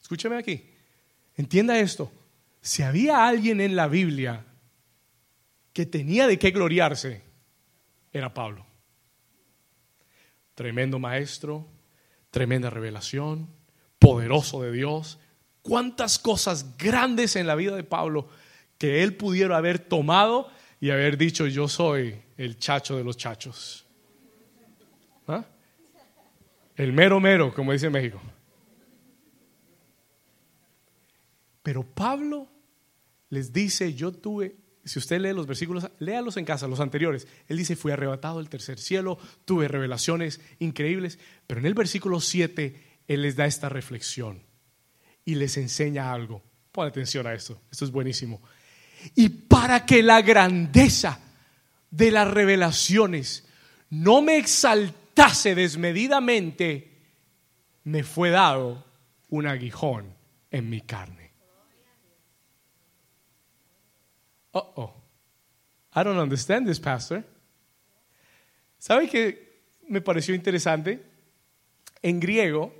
[0.00, 0.70] Escúcheme aquí.
[1.36, 2.12] Entienda esto.
[2.60, 4.44] Si había alguien en la Biblia
[5.72, 7.22] que tenía de qué gloriarse
[8.12, 8.64] era Pablo.
[10.54, 11.66] Tremendo maestro,
[12.30, 13.48] tremenda revelación,
[13.98, 15.18] poderoso de Dios.
[15.64, 18.28] Cuántas cosas grandes en la vida de Pablo
[18.76, 23.86] que él pudiera haber tomado y haber dicho, yo soy el chacho de los chachos.
[25.26, 25.42] ¿Ah?
[26.76, 28.20] El mero mero, como dice México.
[31.62, 32.46] Pero Pablo
[33.30, 37.26] les dice, yo tuve si usted lee los versículos, léalos en casa, los anteriores.
[37.48, 43.00] Él dice, fui arrebatado del tercer cielo, tuve revelaciones increíbles, pero en el versículo 7
[43.08, 44.42] Él les da esta reflexión
[45.24, 46.42] y les enseña algo.
[46.72, 48.40] Pon atención a esto, esto es buenísimo.
[49.14, 51.20] Y para que la grandeza
[51.90, 53.46] de las revelaciones
[53.90, 56.90] no me exaltase desmedidamente,
[57.84, 58.84] me fue dado
[59.28, 60.14] un aguijón
[60.50, 61.24] en mi carne.
[64.54, 64.94] oh, oh,
[65.94, 67.24] I don't understand this, pastor.
[68.78, 71.02] ¿Sabe qué me pareció interesante?
[72.02, 72.72] En griego,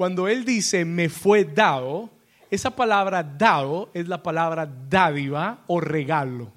[0.00, 2.08] cuando él dice me fue dado,
[2.50, 6.50] esa palabra dado es la palabra dádiva o regalo.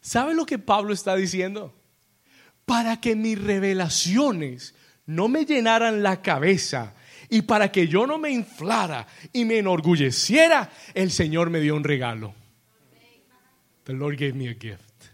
[0.00, 1.74] ¿Sabe lo que Pablo está diciendo?
[2.64, 6.94] Para que mis revelaciones no me llenaran la cabeza
[7.28, 11.82] y para que yo no me inflara y me enorgulleciera, el Señor me dio un
[11.82, 12.36] regalo.
[13.82, 15.06] The Lord gave me a gift.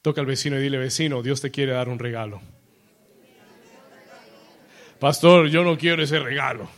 [0.00, 2.40] Toca al vecino y dile, vecino, Dios te quiere dar un regalo.
[4.98, 6.68] Pastor, yo no quiero ese regalo.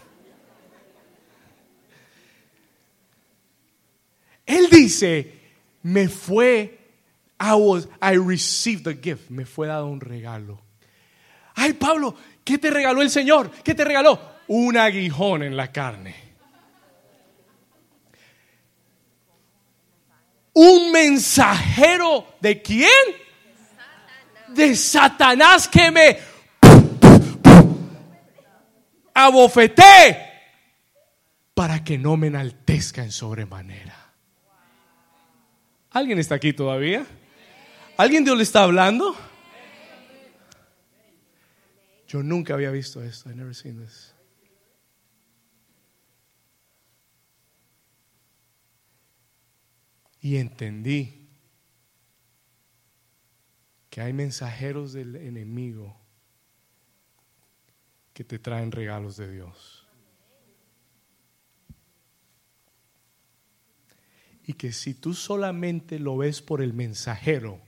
[4.47, 5.33] Él dice,
[5.83, 6.79] me fue,
[7.41, 10.61] I was, I received the gift, me fue dado un regalo.
[11.55, 12.17] Ay, Pablo,
[12.51, 13.49] ¿Qué te regaló el Señor?
[13.63, 14.19] ¿Qué te regaló?
[14.49, 16.17] Un aguijón en la carne.
[20.53, 22.91] Un mensajero de quién?
[24.49, 26.19] De Satanás que me
[29.27, 30.31] abofeté
[31.55, 34.13] para que no me enaltezca en sobremanera.
[35.91, 37.05] ¿Alguien está aquí todavía?
[37.97, 39.17] ¿Alguien Dios le está hablando?
[42.09, 43.31] Yo nunca había visto esto.
[43.31, 44.15] I never seen this.
[50.21, 51.29] Y entendí
[53.91, 56.00] que hay mensajeros del enemigo
[58.21, 59.89] que te traen regalos de Dios.
[64.45, 67.63] Y que si tú solamente lo ves por el mensajero,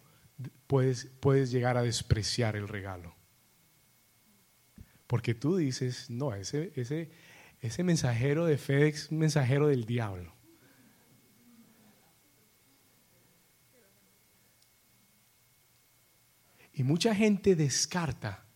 [0.67, 3.17] puedes, puedes llegar a despreciar el regalo.
[5.07, 7.11] Porque tú dices, no, ese, ese,
[7.63, 10.35] ese mensajero de FedEx es mensajero del diablo.
[16.75, 18.52] Y mucha gente descarta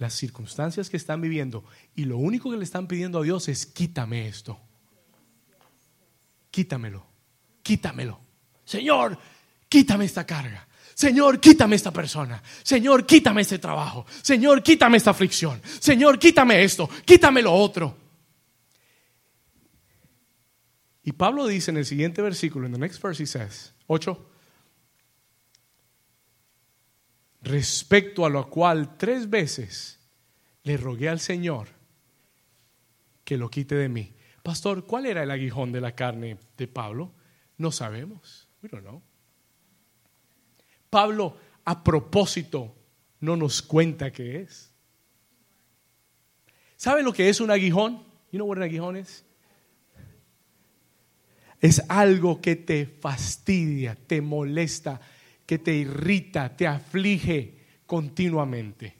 [0.00, 1.62] las circunstancias que están viviendo
[1.94, 4.58] y lo único que le están pidiendo a Dios es quítame esto.
[6.50, 7.06] Quítamelo,
[7.62, 8.18] quítamelo.
[8.64, 9.18] Señor,
[9.68, 10.66] quítame esta carga.
[10.94, 12.42] Señor, quítame esta persona.
[12.62, 14.06] Señor, quítame este trabajo.
[14.22, 15.60] Señor, quítame esta aflicción.
[15.78, 16.88] Señor, quítame esto.
[17.04, 17.96] Quítame lo otro.
[21.02, 24.29] Y Pablo dice en el siguiente versículo, en the next verse he says, 8,
[27.42, 29.98] respecto a lo cual tres veces
[30.62, 31.68] le rogué al Señor
[33.24, 34.14] que lo quite de mí.
[34.42, 37.12] Pastor, ¿cuál era el aguijón de la carne de Pablo?
[37.56, 38.48] No sabemos.
[38.62, 39.02] We don't know.
[40.88, 42.74] Pablo a propósito
[43.20, 44.72] no nos cuenta qué es.
[46.76, 48.02] ¿Sabe lo que es un aguijón?
[48.32, 49.24] You know what aguijón es?
[51.60, 55.00] Es algo que te fastidia, te molesta,
[55.50, 58.96] que te irrita, te aflige continuamente.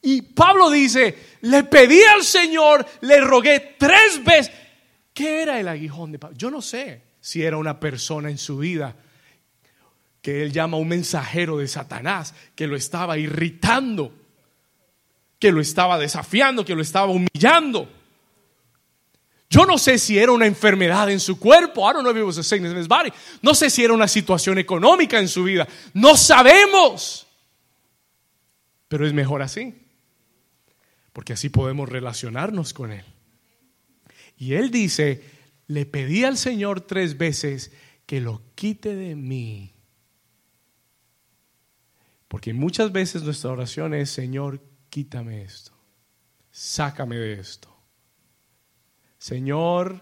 [0.00, 4.50] Y Pablo dice, le pedí al Señor, le rogué tres veces.
[5.12, 6.34] ¿Qué era el aguijón de Pablo?
[6.38, 8.96] Yo no sé si era una persona en su vida
[10.22, 14.14] que él llama un mensajero de Satanás, que lo estaba irritando,
[15.38, 17.99] que lo estaba desafiando, que lo estaba humillando.
[19.50, 21.90] Yo no sé si era una enfermedad en su cuerpo.
[21.90, 23.10] I don't know if it was a sickness in his body.
[23.42, 25.66] No sé si era una situación económica en su vida.
[25.92, 27.26] No sabemos.
[28.86, 29.74] Pero es mejor así.
[31.12, 33.04] Porque así podemos relacionarnos con Él.
[34.38, 35.24] Y Él dice,
[35.66, 37.72] le pedí al Señor tres veces
[38.06, 39.74] que lo quite de mí.
[42.28, 45.72] Porque muchas veces nuestra oración es, Señor, quítame esto.
[46.52, 47.79] Sácame de esto.
[49.20, 50.00] Señor,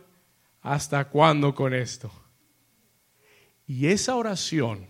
[0.60, 2.12] ¿hasta cuándo con esto?
[3.66, 4.86] Y esa oración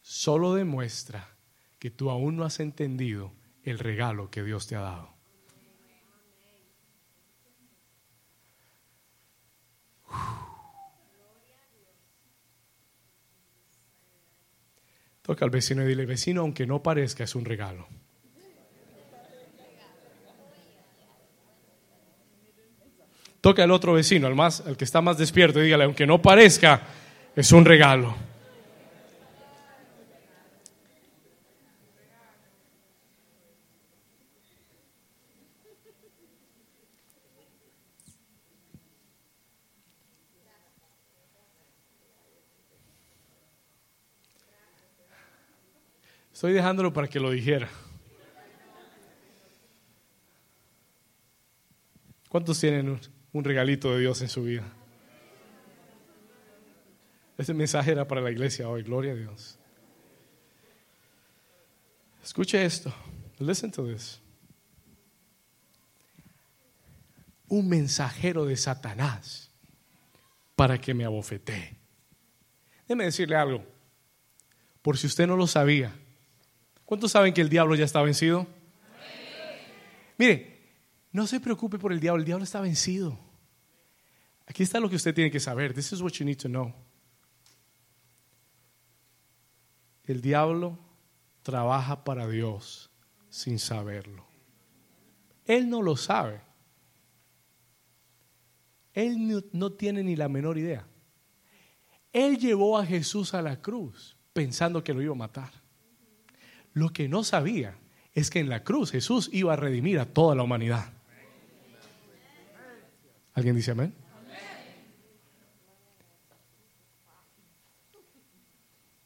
[0.00, 1.36] solo demuestra
[1.78, 5.10] que tú aún no has entendido el regalo que Dios te ha dado.
[15.20, 17.86] Toca al vecino y dile, vecino, aunque no parezca, es un regalo.
[23.40, 26.20] Toca al otro vecino, al, más, al que está más despierto, y dígale, aunque no
[26.20, 26.82] parezca,
[27.34, 28.14] es un regalo.
[46.40, 47.68] Estoy dejándolo para que lo dijera.
[52.30, 52.98] ¿Cuántos tienen
[53.32, 54.64] un regalito de Dios en su vida.
[57.38, 59.58] Este mensaje era para la iglesia hoy, gloria a Dios.
[62.22, 62.94] Escuche esto.
[63.38, 64.20] Listen to this.
[67.48, 69.50] Un mensajero de Satanás
[70.54, 71.76] para que me abofetee.
[72.82, 73.64] Déjeme decirle algo.
[74.82, 75.94] Por si usted no lo sabía.
[76.84, 78.46] ¿Cuántos saben que el diablo ya está vencido?
[80.18, 80.49] Mire,
[81.12, 83.18] no se preocupe por el diablo, el diablo está vencido.
[84.46, 85.74] Aquí está lo que usted tiene que saber.
[85.74, 86.74] This is what you need to know.
[90.04, 90.78] El diablo
[91.42, 92.90] trabaja para Dios
[93.28, 94.26] sin saberlo.
[95.44, 96.40] Él no lo sabe.
[98.92, 100.86] Él no, no, tiene ni la menor idea.
[102.12, 105.52] Él llevó a Jesús a la cruz pensando que lo iba a matar.
[106.72, 107.78] Lo que no sabía
[108.14, 110.99] es que en la cruz Jesús iba a redimir a toda la humanidad.
[113.40, 113.94] ¿Alguien dice amén?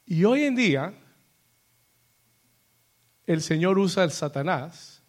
[0.06, 0.92] Y hoy en día,
[3.28, 5.04] el Señor usa al Satanás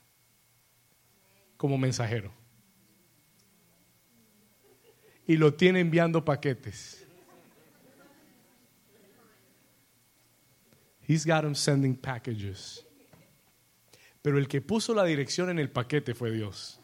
[1.57, 2.31] como mensajero.
[5.25, 7.03] Y lo tiene enviando paquetes.
[11.07, 12.85] He's got him sending packages.
[14.21, 16.79] Pero el que puso la dirección en el paquete fue Dios.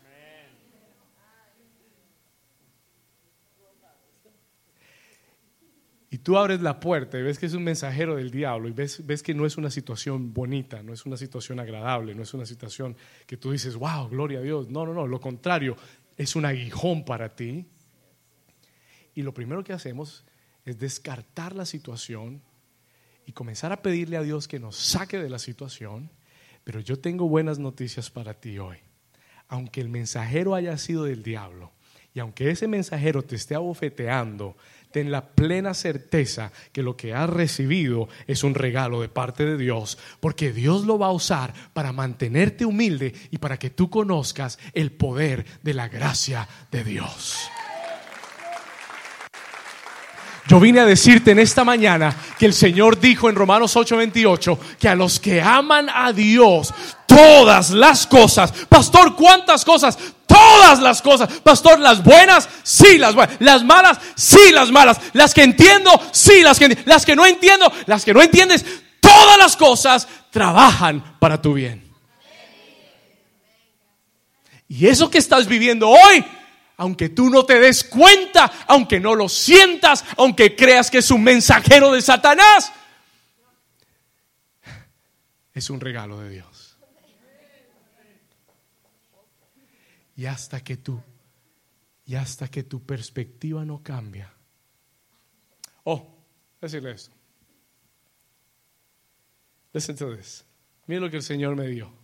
[6.13, 9.05] Y tú abres la puerta y ves que es un mensajero del diablo y ves,
[9.05, 12.45] ves que no es una situación bonita, no es una situación agradable, no es una
[12.45, 14.67] situación que tú dices, wow, gloria a Dios.
[14.69, 15.77] No, no, no, lo contrario,
[16.17, 17.65] es un aguijón para ti.
[19.15, 20.25] Y lo primero que hacemos
[20.65, 22.41] es descartar la situación
[23.25, 26.11] y comenzar a pedirle a Dios que nos saque de la situación.
[26.65, 28.79] Pero yo tengo buenas noticias para ti hoy.
[29.47, 31.71] Aunque el mensajero haya sido del diablo
[32.13, 34.57] y aunque ese mensajero te esté abofeteando,
[34.91, 39.57] ten la plena certeza que lo que has recibido es un regalo de parte de
[39.57, 44.59] Dios, porque Dios lo va a usar para mantenerte humilde y para que tú conozcas
[44.73, 47.49] el poder de la gracia de Dios.
[50.47, 54.89] Yo vine a decirte en esta mañana que el Señor dijo en Romanos 8:28 que
[54.89, 56.73] a los que aman a Dios,
[57.05, 59.97] todas las cosas, pastor, ¿cuántas cosas?
[60.25, 65.33] Todas las cosas, pastor, las buenas, sí las buenas, las malas, sí las malas, las
[65.33, 68.65] que entiendo, sí las que las que no entiendo, las que no entiendes,
[68.99, 71.91] todas las cosas trabajan para tu bien.
[74.67, 76.25] Y eso que estás viviendo hoy
[76.81, 81.23] aunque tú no te des cuenta, aunque no lo sientas, aunque creas que es un
[81.23, 82.73] mensajero de Satanás,
[85.53, 86.79] es un regalo de Dios.
[90.15, 90.99] Y hasta que tú,
[92.03, 94.33] y hasta que tu perspectiva no cambia.
[95.83, 96.17] Oh,
[96.59, 97.15] decirle esto.
[99.71, 100.43] Listen to this.
[100.87, 102.00] Mira lo que el Señor me dio.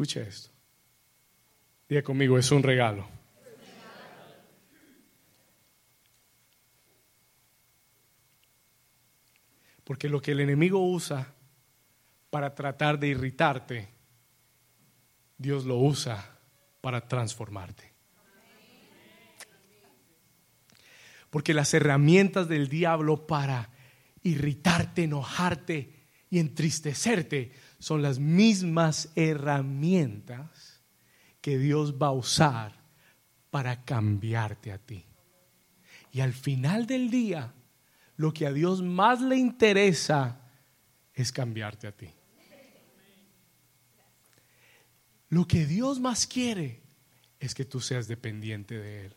[0.00, 0.48] Escuche esto.
[1.86, 3.06] Diga conmigo, es un regalo.
[9.84, 11.34] Porque lo que el enemigo usa
[12.30, 13.90] para tratar de irritarte,
[15.36, 16.38] Dios lo usa
[16.80, 17.92] para transformarte.
[21.28, 23.68] Porque las herramientas del diablo para
[24.22, 25.92] irritarte, enojarte
[26.30, 30.82] y entristecerte son las mismas herramientas
[31.40, 32.78] que Dios va a usar
[33.50, 35.04] para cambiarte a ti.
[36.12, 37.52] Y al final del día,
[38.16, 40.42] lo que a Dios más le interesa
[41.14, 42.10] es cambiarte a ti.
[45.30, 46.82] Lo que Dios más quiere
[47.38, 49.16] es que tú seas dependiente de Él.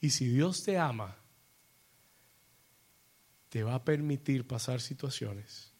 [0.00, 1.21] Y si Dios te ama,
[3.52, 5.70] te va a permitir pasar situaciones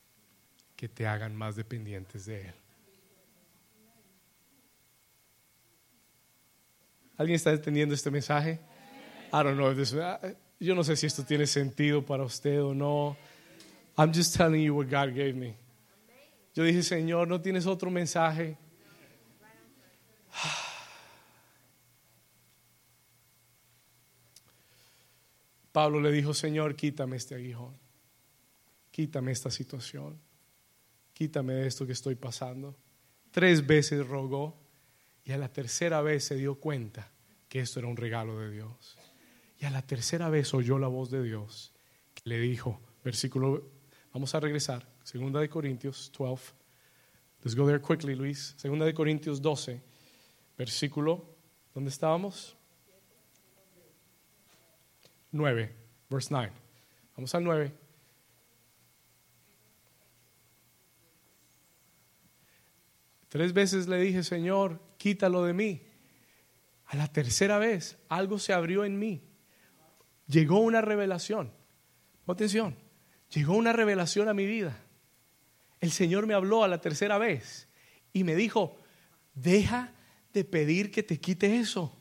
[0.77, 2.55] que te hagan más dependientes de Él.
[7.16, 8.61] ¿Alguien está entendiendo este mensaje?
[9.33, 13.16] I don't know uh, yo no sé si esto tiene sentido para usted o no.
[13.97, 15.57] I'm just telling you what God gave me.
[16.55, 18.59] Yo dije, Señor, ¿no tienes otro mensaje?
[25.73, 27.75] Pablo le dijo, Señor, quítame este aguijón,
[28.91, 30.20] quítame esta situación,
[31.14, 32.77] quítame esto que estoy pasando.
[33.31, 34.61] Tres veces rogó
[35.25, 37.11] y a la tercera vez se dio cuenta
[37.49, 38.99] que esto era un regalo de Dios.
[39.59, 41.73] Y a la tercera vez oyó la voz de Dios
[42.14, 43.70] que le dijo, versículo,
[44.12, 46.53] vamos a regresar, segunda de Corintios 12.
[47.43, 48.55] Let's go there quickly, Luis.
[48.59, 49.83] Segunda de Corintios 12,
[50.57, 51.25] versículo,
[51.75, 52.57] ¿dónde estábamos?
[55.33, 55.74] 9,
[56.09, 56.53] verse 9.
[57.16, 57.72] Vamos al 9.
[63.28, 65.83] Tres veces le dije, Señor, quítalo de mí.
[66.87, 69.22] A la tercera vez, algo se abrió en mí.
[70.26, 71.51] Llegó una revelación.
[72.26, 72.76] Atención,
[73.35, 74.78] llegó una revelación a mi vida.
[75.80, 77.68] El Señor me habló a la tercera vez
[78.12, 78.76] y me dijo,
[79.35, 79.93] deja
[80.33, 81.95] de pedir que te quite eso.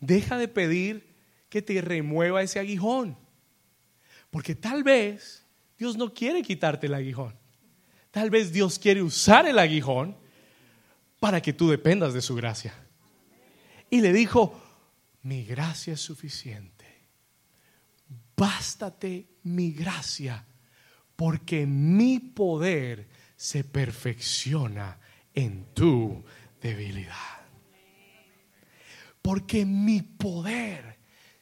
[0.00, 1.07] Deja de pedir
[1.48, 3.16] que te remueva ese aguijón.
[4.30, 5.46] Porque tal vez
[5.78, 7.34] Dios no quiere quitarte el aguijón.
[8.10, 10.16] Tal vez Dios quiere usar el aguijón
[11.20, 12.74] para que tú dependas de su gracia.
[13.90, 14.60] Y le dijo,
[15.22, 16.86] mi gracia es suficiente.
[18.36, 20.46] Bástate mi gracia,
[21.16, 24.98] porque mi poder se perfecciona
[25.34, 26.24] en tu
[26.60, 27.14] debilidad.
[29.22, 30.97] Porque mi poder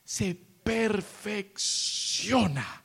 [0.07, 2.83] se perfecciona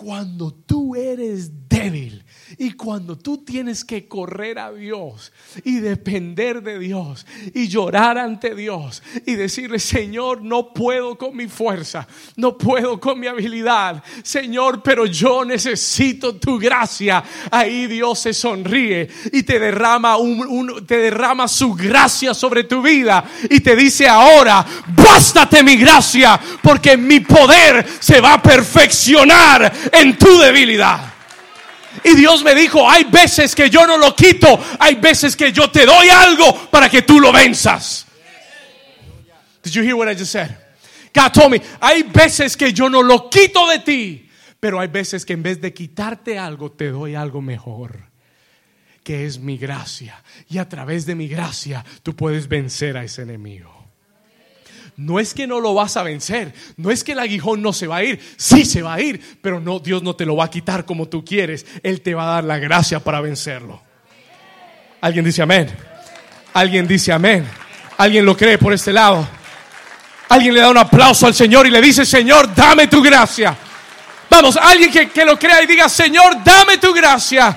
[0.00, 2.24] cuando tú eres débil
[2.56, 5.30] y cuando tú tienes que correr a Dios
[5.62, 11.48] y depender de Dios y llorar ante Dios y decirle, Señor, no puedo con mi
[11.48, 17.22] fuerza, no puedo con mi habilidad, Señor, pero yo necesito tu gracia.
[17.50, 23.22] Ahí Dios se sonríe y te derrama, un, te derrama su gracia sobre tu vida
[23.50, 24.64] y te dice ahora,
[24.96, 31.14] bástate mi gracia porque mi poder se va a perfeccionar en tu debilidad.
[32.04, 35.70] Y Dios me dijo, hay veces que yo no lo quito, hay veces que yo
[35.70, 38.06] te doy algo para que tú lo venzas.
[39.62, 40.50] Did you hear what I just said?
[41.12, 44.30] God told me, hay veces que yo no lo quito de ti,
[44.60, 48.08] pero hay veces que en vez de quitarte algo, te doy algo mejor,
[49.02, 50.22] que es mi gracia.
[50.48, 53.79] Y a través de mi gracia, tú puedes vencer a ese enemigo.
[54.96, 57.86] No es que no lo vas a vencer, no es que el aguijón no se
[57.86, 60.46] va a ir, sí se va a ir, pero no Dios no te lo va
[60.46, 63.80] a quitar como tú quieres, él te va a dar la gracia para vencerlo.
[65.00, 65.68] Alguien dice amén.
[66.52, 67.46] Alguien dice amén.
[67.96, 69.26] Alguien lo cree por este lado.
[70.28, 73.56] Alguien le da un aplauso al Señor y le dice, Señor, dame tu gracia.
[74.28, 77.56] Vamos, alguien que, que lo crea y diga, Señor, dame tu gracia.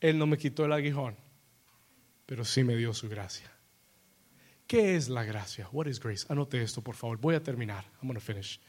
[0.00, 1.16] Él no me quitó el aguijón,
[2.26, 3.50] pero sí me dio su gracia.
[4.66, 5.68] ¿Qué es la gracia?
[5.72, 6.24] What is grace?
[6.28, 7.18] Anote esto, por favor.
[7.18, 7.84] Voy a terminar.
[8.00, 8.60] I'm going to finish.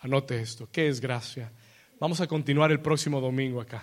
[0.00, 0.68] Anote esto.
[0.72, 1.52] ¿Qué es gracia?
[2.00, 3.82] Vamos a continuar el próximo domingo acá.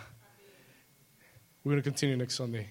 [1.63, 2.69] We're going to continue next Sunday.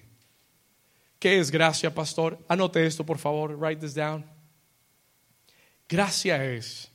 [1.17, 2.37] ¿Qué es gracia, pastor?
[2.49, 3.55] Anote esto, por favor.
[3.55, 4.25] Write this down.
[5.87, 6.91] Gracia es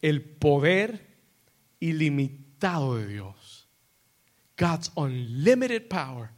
[0.00, 1.04] el poder
[1.80, 3.68] ilimitado de Dios.
[4.56, 6.30] God's unlimited power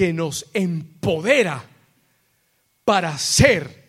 [0.00, 1.62] que nos empodera
[2.86, 3.84] para hacer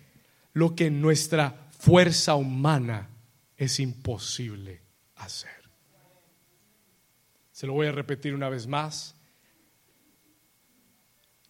[0.51, 3.07] lo que nuestra fuerza humana
[3.55, 4.82] es imposible
[5.16, 5.70] hacer.
[7.53, 9.16] Se lo voy a repetir una vez más.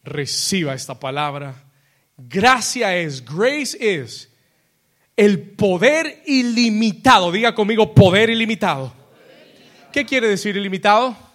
[0.04, 1.56] Reciba esta palabra.
[2.16, 4.32] Gracia es, grace es
[5.16, 7.32] el poder ilimitado.
[7.32, 8.94] Diga conmigo, poder ilimitado.
[9.92, 11.31] ¿Qué quiere decir ilimitado?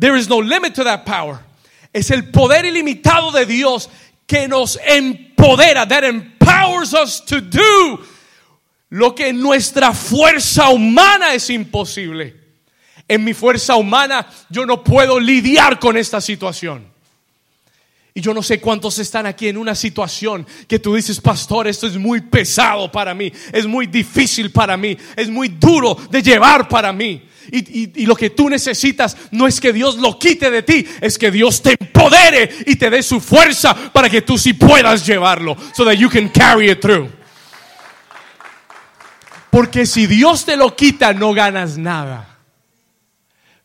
[0.00, 1.38] There is no limit to that power.
[1.92, 3.90] Es el poder ilimitado de Dios
[4.26, 8.00] que nos empodera, that empowers us to do
[8.88, 12.34] lo que en nuestra fuerza humana es imposible.
[13.06, 16.86] En mi fuerza humana yo no puedo lidiar con esta situación.
[18.14, 21.86] Y yo no sé cuántos están aquí en una situación que tú dices, pastor, esto
[21.86, 26.68] es muy pesado para mí, es muy difícil para mí, es muy duro de llevar
[26.68, 27.22] para mí.
[27.52, 31.30] Y, lo que tú necesitas no es que Dios lo quite de ti, es que
[31.30, 35.84] Dios te empodere y te dé su fuerza para que tú sí puedas llevarlo, so
[35.84, 37.10] that you can carry it through.
[39.50, 42.38] Porque si Dios te lo quita, no ganas nada.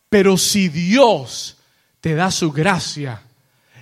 [0.08, 1.58] Pero si Dios
[2.00, 3.22] te da su gracia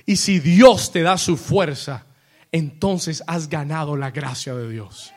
[0.04, 2.04] y si Dios te da su fuerza,
[2.52, 5.13] entonces has ganado la gracia de Dios.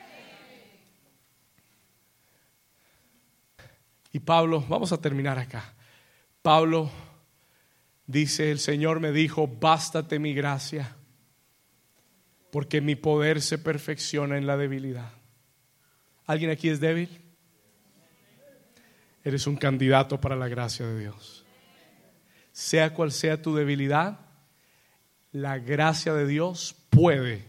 [4.18, 5.76] Y Pablo, vamos a terminar acá.
[6.42, 6.90] Pablo
[8.08, 10.96] dice, el Señor me dijo, bástate mi gracia,
[12.52, 15.12] porque mi poder se perfecciona en la debilidad.
[16.26, 17.22] ¿Alguien aquí es débil?
[19.24, 21.46] Eres un candidato para la gracia de Dios.
[22.52, 24.20] Sea cual sea tu debilidad,
[25.32, 27.46] la gracia de Dios puede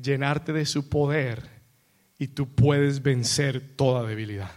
[0.00, 1.42] llenarte de su poder
[2.16, 4.52] y tú puedes vencer toda debilidad.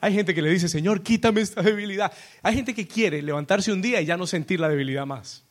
[0.00, 2.12] Hay gente que le dice, Señor, quítame esta debilidad.
[2.42, 5.44] Hay gente que quiere levantarse un día y ya no sentir la debilidad más.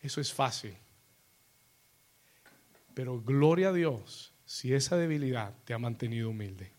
[0.00, 0.76] Eso es fácil.
[2.94, 6.72] Pero gloria a Dios si esa debilidad te ha mantenido humilde.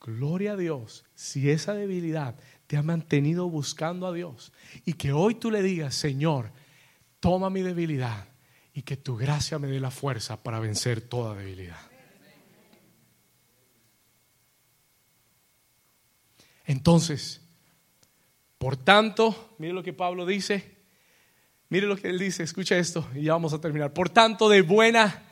[0.00, 2.34] Gloria a Dios si esa debilidad
[2.66, 4.52] te ha mantenido buscando a Dios.
[4.84, 6.52] Y que hoy tú le digas, Señor,
[7.20, 8.28] toma mi debilidad
[8.72, 11.89] y que tu gracia me dé la fuerza para vencer toda debilidad.
[16.70, 17.40] Entonces,
[18.56, 20.76] por tanto, mire lo que Pablo dice,
[21.68, 23.92] mire lo que él dice, escucha esto y ya vamos a terminar.
[23.92, 25.24] Por tanto, de buena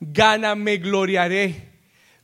[0.00, 1.70] gana me gloriaré,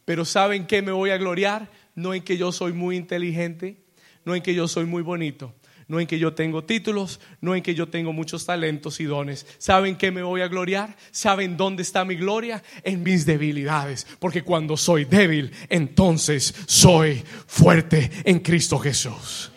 [0.05, 1.71] pero ¿saben qué me voy a gloriar?
[1.95, 3.77] No en que yo soy muy inteligente,
[4.25, 5.55] no en que yo soy muy bonito,
[5.89, 9.47] no en que yo tengo títulos, no en que yo tengo muchos talentos y dones.
[9.57, 10.97] ¿Saben qué me voy a gloriar?
[11.11, 12.63] ¿Saben dónde está mi gloria?
[12.85, 14.07] En mis debilidades.
[14.19, 19.51] Porque cuando soy débil, entonces soy fuerte en Cristo Jesús.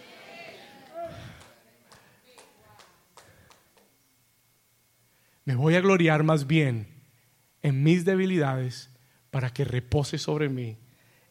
[5.43, 6.87] Me voy a gloriar más bien
[7.61, 8.89] en mis debilidades
[9.31, 10.77] para que repose sobre mí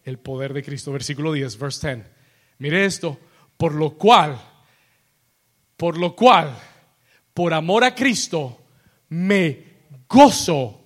[0.05, 0.93] el poder de Cristo.
[0.93, 2.07] Versículo 10, verse 10.
[2.59, 3.19] Mire esto,
[3.57, 4.39] por lo cual,
[5.81, 6.55] por lo cual,
[7.33, 8.61] por amor a Cristo,
[9.09, 9.65] me
[10.07, 10.79] gozo.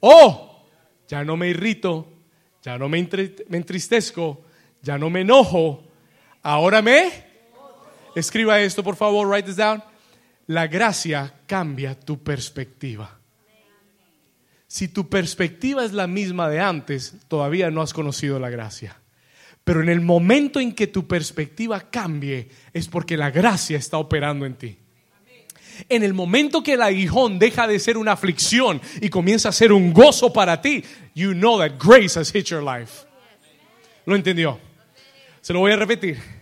[0.00, 0.64] Oh,
[1.06, 2.10] ya no me irrito,
[2.62, 4.42] ya no me, entristezco,
[4.80, 5.84] ya no me enojo.
[6.42, 7.28] Ahora me...
[8.14, 9.84] Escriba esto, por favor, write this down.
[10.46, 13.18] La gracia cambia tu perspectiva.
[14.66, 18.96] Si tu perspectiva es la misma de antes, todavía no has conocido la gracia.
[19.68, 24.46] Pero en el momento en que tu perspectiva cambie, es porque la gracia está operando
[24.46, 24.78] en ti.
[25.90, 29.74] En el momento que el aguijón deja de ser una aflicción y comienza a ser
[29.74, 30.82] un gozo para ti,
[31.14, 33.04] you know that grace has hit your life.
[34.06, 34.58] ¿Lo entendió?
[35.42, 36.37] Se lo voy a repetir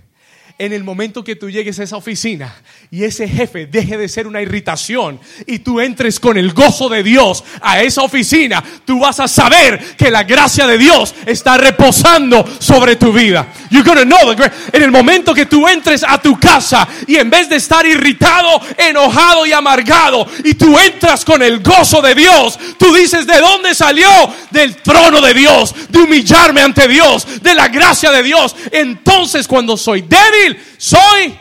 [0.59, 2.55] en el momento que tú llegues a esa oficina
[2.91, 7.03] y ese jefe deje de ser una irritación y tú entres con el gozo de
[7.03, 12.45] Dios a esa oficina, tú vas a saber que la gracia de Dios está reposando
[12.59, 13.49] sobre tu vida.
[13.71, 17.29] You're gonna know the En el momento que tú entres a tu casa y en
[17.29, 22.59] vez de estar irritado, enojado y amargado y tú entras con el gozo de Dios,
[22.79, 24.09] tú dices, ¿de dónde salió?
[24.51, 28.57] Del trono de Dios, de humillarme ante Dios, de la gracia de Dios.
[28.73, 30.46] Entonces cuando soy débil,
[30.77, 31.39] soy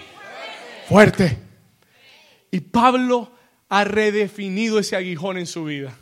[0.87, 1.37] fuerte.
[2.51, 3.31] Y Pablo
[3.69, 5.97] ha redefinido ese aguijón en su vida.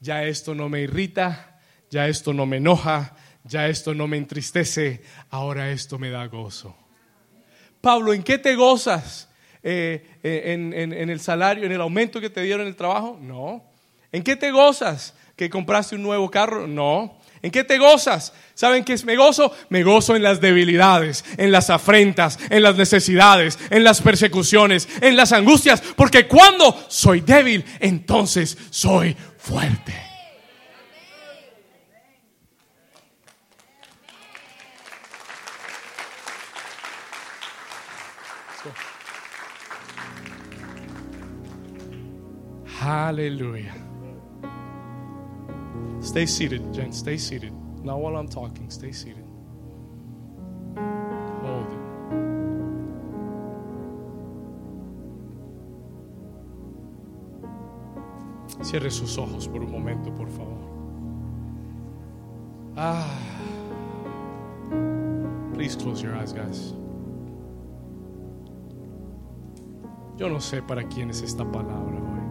[0.00, 1.60] Ya esto no me irrita,
[1.90, 3.14] ya esto no me enoja,
[3.44, 6.76] ya esto no me entristece, ahora esto me da gozo.
[7.80, 9.28] Pablo, ¿en qué te gozas?
[9.62, 13.18] Eh, eh, en, en, el salario, en el aumento que te dieron en el trabajo?
[13.20, 13.64] No.
[14.10, 15.14] ¿En qué te gozas?
[15.36, 16.66] ¿Que compraste un nuevo carro?
[16.66, 17.16] No.
[17.42, 18.32] ¿En qué te gozas?
[18.54, 19.52] ¿Saben qué es me gozo?
[19.68, 25.16] Me gozo en las debilidades, en las afrentas, en las necesidades, en las persecuciones, en
[25.16, 29.92] las angustias, porque cuando soy débil, entonces soy fuerte.
[42.80, 43.81] Aleluya.
[46.02, 46.92] Stay seated, Jen.
[46.92, 47.52] Stay seated.
[47.84, 48.68] Not while I'm talking.
[48.70, 49.24] Stay seated.
[51.42, 51.78] Hold it.
[58.64, 60.58] Cierre sus ojos por un momento, por favor.
[62.76, 63.06] Ah.
[65.54, 66.74] Please close your eyes, guys.
[70.16, 72.21] Yo no sé para quién es esta palabra hoy.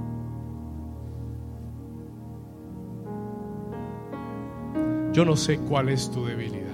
[5.14, 6.72] Yo no sé cuál es tu debilidad.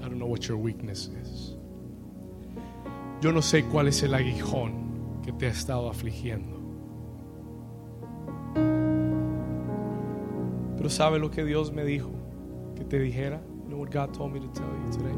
[0.00, 1.56] I don't know what your weakness is.
[3.20, 6.60] Yo no sé cuál es el aguijón que te ha estado afligiendo.
[10.76, 12.10] Pero sabe lo que Dios me dijo
[12.74, 13.40] que te dijera?
[13.62, 15.14] You know what God told me to tell you today?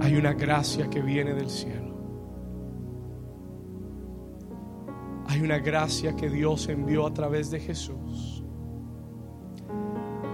[0.00, 1.91] Hay una gracia que viene del cielo
[5.42, 8.42] una gracia que Dios envió a través de Jesús.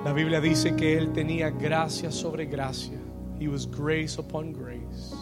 [0.04, 2.98] La Biblia dice que Él tenía gracia sobre gracia.
[3.40, 5.14] He was grace upon grace.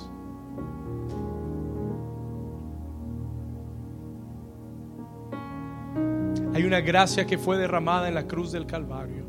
[6.54, 9.26] Hay una gracia que fue derramada en la cruz del Calvario.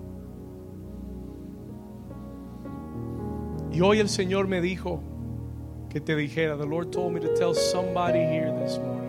[3.71, 5.01] Y hoy el Señor me dijo
[5.89, 9.06] que te dijera, the Lord told me to tell somebody here this morning.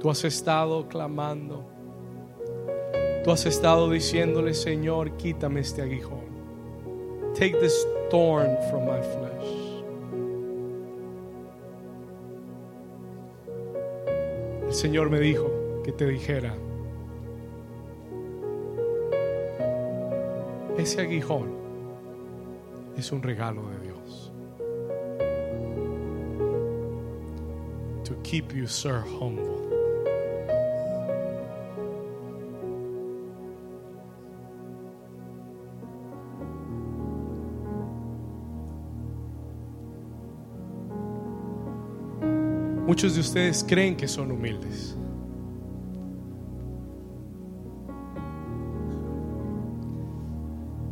[0.00, 1.64] Tú has estado clamando.
[3.24, 6.26] Tú has estado diciéndole, Señor, quítame este aguijón.
[7.34, 9.66] Take this thorn from my flesh.
[14.66, 15.50] El Señor me dijo
[15.82, 16.54] que te dijera,
[20.76, 21.54] ese aguijón
[22.96, 24.32] es un regalo de Dios.
[28.04, 29.75] To keep you, sir, humble.
[42.96, 44.96] muchos de ustedes creen que son humildes.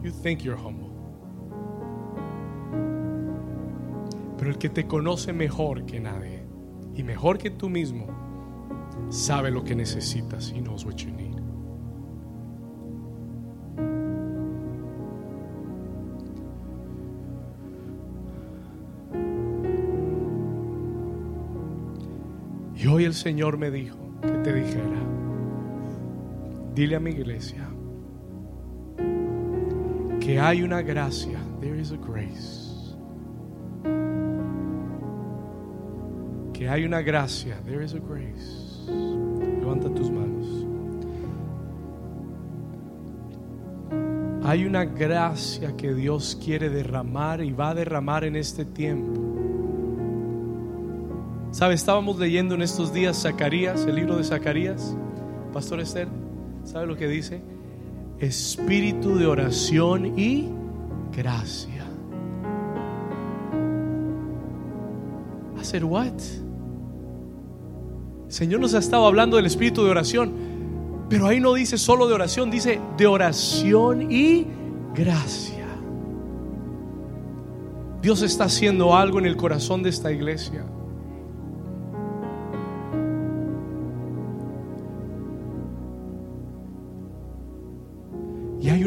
[0.02, 0.90] You think you're humble.
[4.36, 6.42] Pero el que te conoce mejor que nadie
[6.94, 8.06] y mejor que tú mismo
[9.08, 10.52] sabe lo que necesitas.
[10.54, 11.43] y knows what you need.
[23.04, 25.02] El Señor me dijo que te dijera,
[26.74, 27.68] dile a mi iglesia
[30.20, 31.38] que hay una gracia.
[31.60, 32.94] There is a grace.
[36.54, 37.60] Que hay una gracia.
[37.66, 38.86] There is a grace.
[38.88, 40.46] Levanta tus manos.
[44.46, 49.23] Hay una gracia que Dios quiere derramar y va a derramar en este tiempo.
[51.54, 51.74] ¿Sabe?
[51.74, 54.96] Estábamos leyendo en estos días Zacarías, el libro de Zacarías.
[55.52, 56.08] Pastor Esther,
[56.64, 57.42] ¿sabe lo que dice?
[58.18, 60.48] Espíritu de oración y
[61.16, 61.84] gracia.
[65.56, 66.08] ¿Hacer what?
[68.26, 70.32] El Señor nos ha estado hablando del espíritu de oración,
[71.08, 74.44] pero ahí no dice solo de oración, dice de oración y
[74.92, 75.68] gracia.
[78.02, 80.64] Dios está haciendo algo en el corazón de esta iglesia.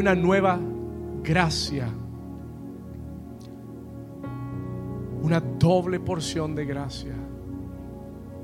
[0.08, 0.58] Una nueva
[1.22, 1.86] gracia,
[5.20, 7.12] una doble porción de gracia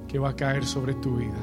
[0.06, 1.38] que va a caer sobre tu vida.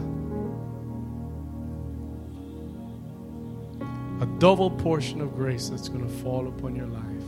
[4.20, 7.26] A double portion of grace that's going to fall upon your life.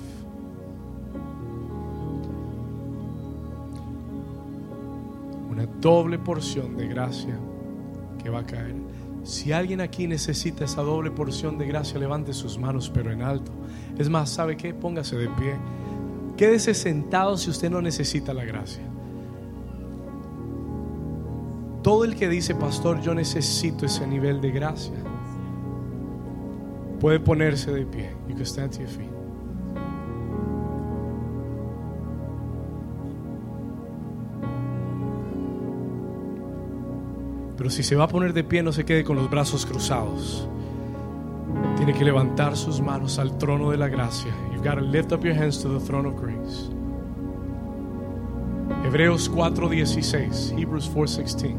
[5.49, 7.39] Una doble porción de gracia
[8.21, 8.75] que va a caer.
[9.23, 13.51] Si alguien aquí necesita esa doble porción de gracia, levante sus manos, pero en alto.
[13.97, 14.73] Es más, ¿sabe qué?
[14.73, 15.55] Póngase de pie.
[16.35, 18.83] Quédese sentado si usted no necesita la gracia.
[21.83, 24.95] Todo el que dice, pastor, yo necesito ese nivel de gracia,
[26.99, 28.09] puede ponerse de pie.
[28.27, 29.12] You can stand to your feet.
[37.63, 40.49] Pero si se va a poner de pie, no se quede con los brazos cruzados.
[41.77, 44.33] Tiene que levantar sus manos al trono de la gracia.
[44.51, 46.69] You've got to lift up your hands to the throne of grace.
[48.83, 51.55] Hebreos 4:16, Hebrews 4:16.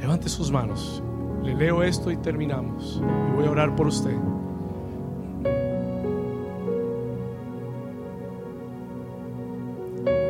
[0.00, 1.02] Levante sus manos.
[1.42, 3.02] Le leo esto y terminamos.
[3.28, 4.16] Y voy a orar por usted.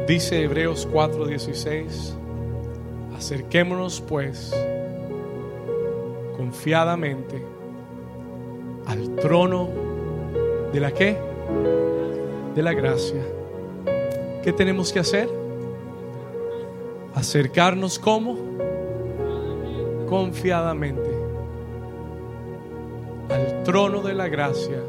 [0.07, 2.15] Dice Hebreos 4:16,
[3.17, 4.55] acerquémonos pues
[6.37, 7.43] confiadamente
[8.87, 9.71] al trono
[10.75, 11.17] de la qué?
[12.55, 13.23] De la gracia.
[14.43, 15.27] ¿Qué tenemos que hacer?
[17.15, 18.37] Acercarnos como
[20.07, 21.11] confiadamente
[23.31, 24.83] al trono de la gracia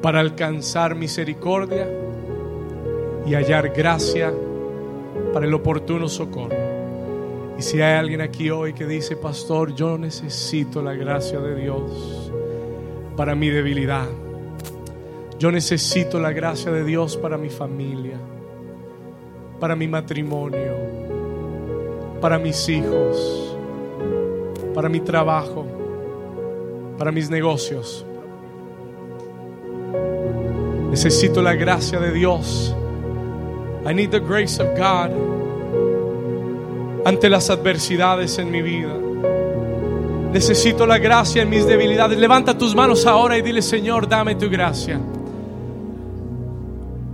[0.00, 1.86] para alcanzar misericordia
[3.26, 4.32] y hallar gracia
[5.32, 6.56] para el oportuno socorro.
[7.58, 12.32] Y si hay alguien aquí hoy que dice, pastor, yo necesito la gracia de Dios
[13.16, 14.08] para mi debilidad.
[15.38, 18.18] Yo necesito la gracia de Dios para mi familia,
[19.60, 20.74] para mi matrimonio,
[22.20, 23.56] para mis hijos,
[24.74, 25.64] para mi trabajo,
[26.98, 28.04] para mis negocios.
[30.90, 32.74] Necesito la gracia de Dios
[33.86, 35.10] I need the grace of God
[37.04, 38.94] ante las adversidades en mi vida.
[40.32, 42.18] Necesito la gracia en mis debilidades.
[42.18, 44.98] Levanta tus manos ahora y dile, Señor, dame tu gracia.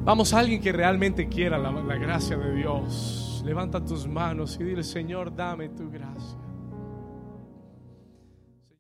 [0.05, 3.43] Vamos a alguien que realmente quiera la, gracia de Dios.
[3.45, 6.39] Levanta tus manos y dile, Señor, dame tu gracia.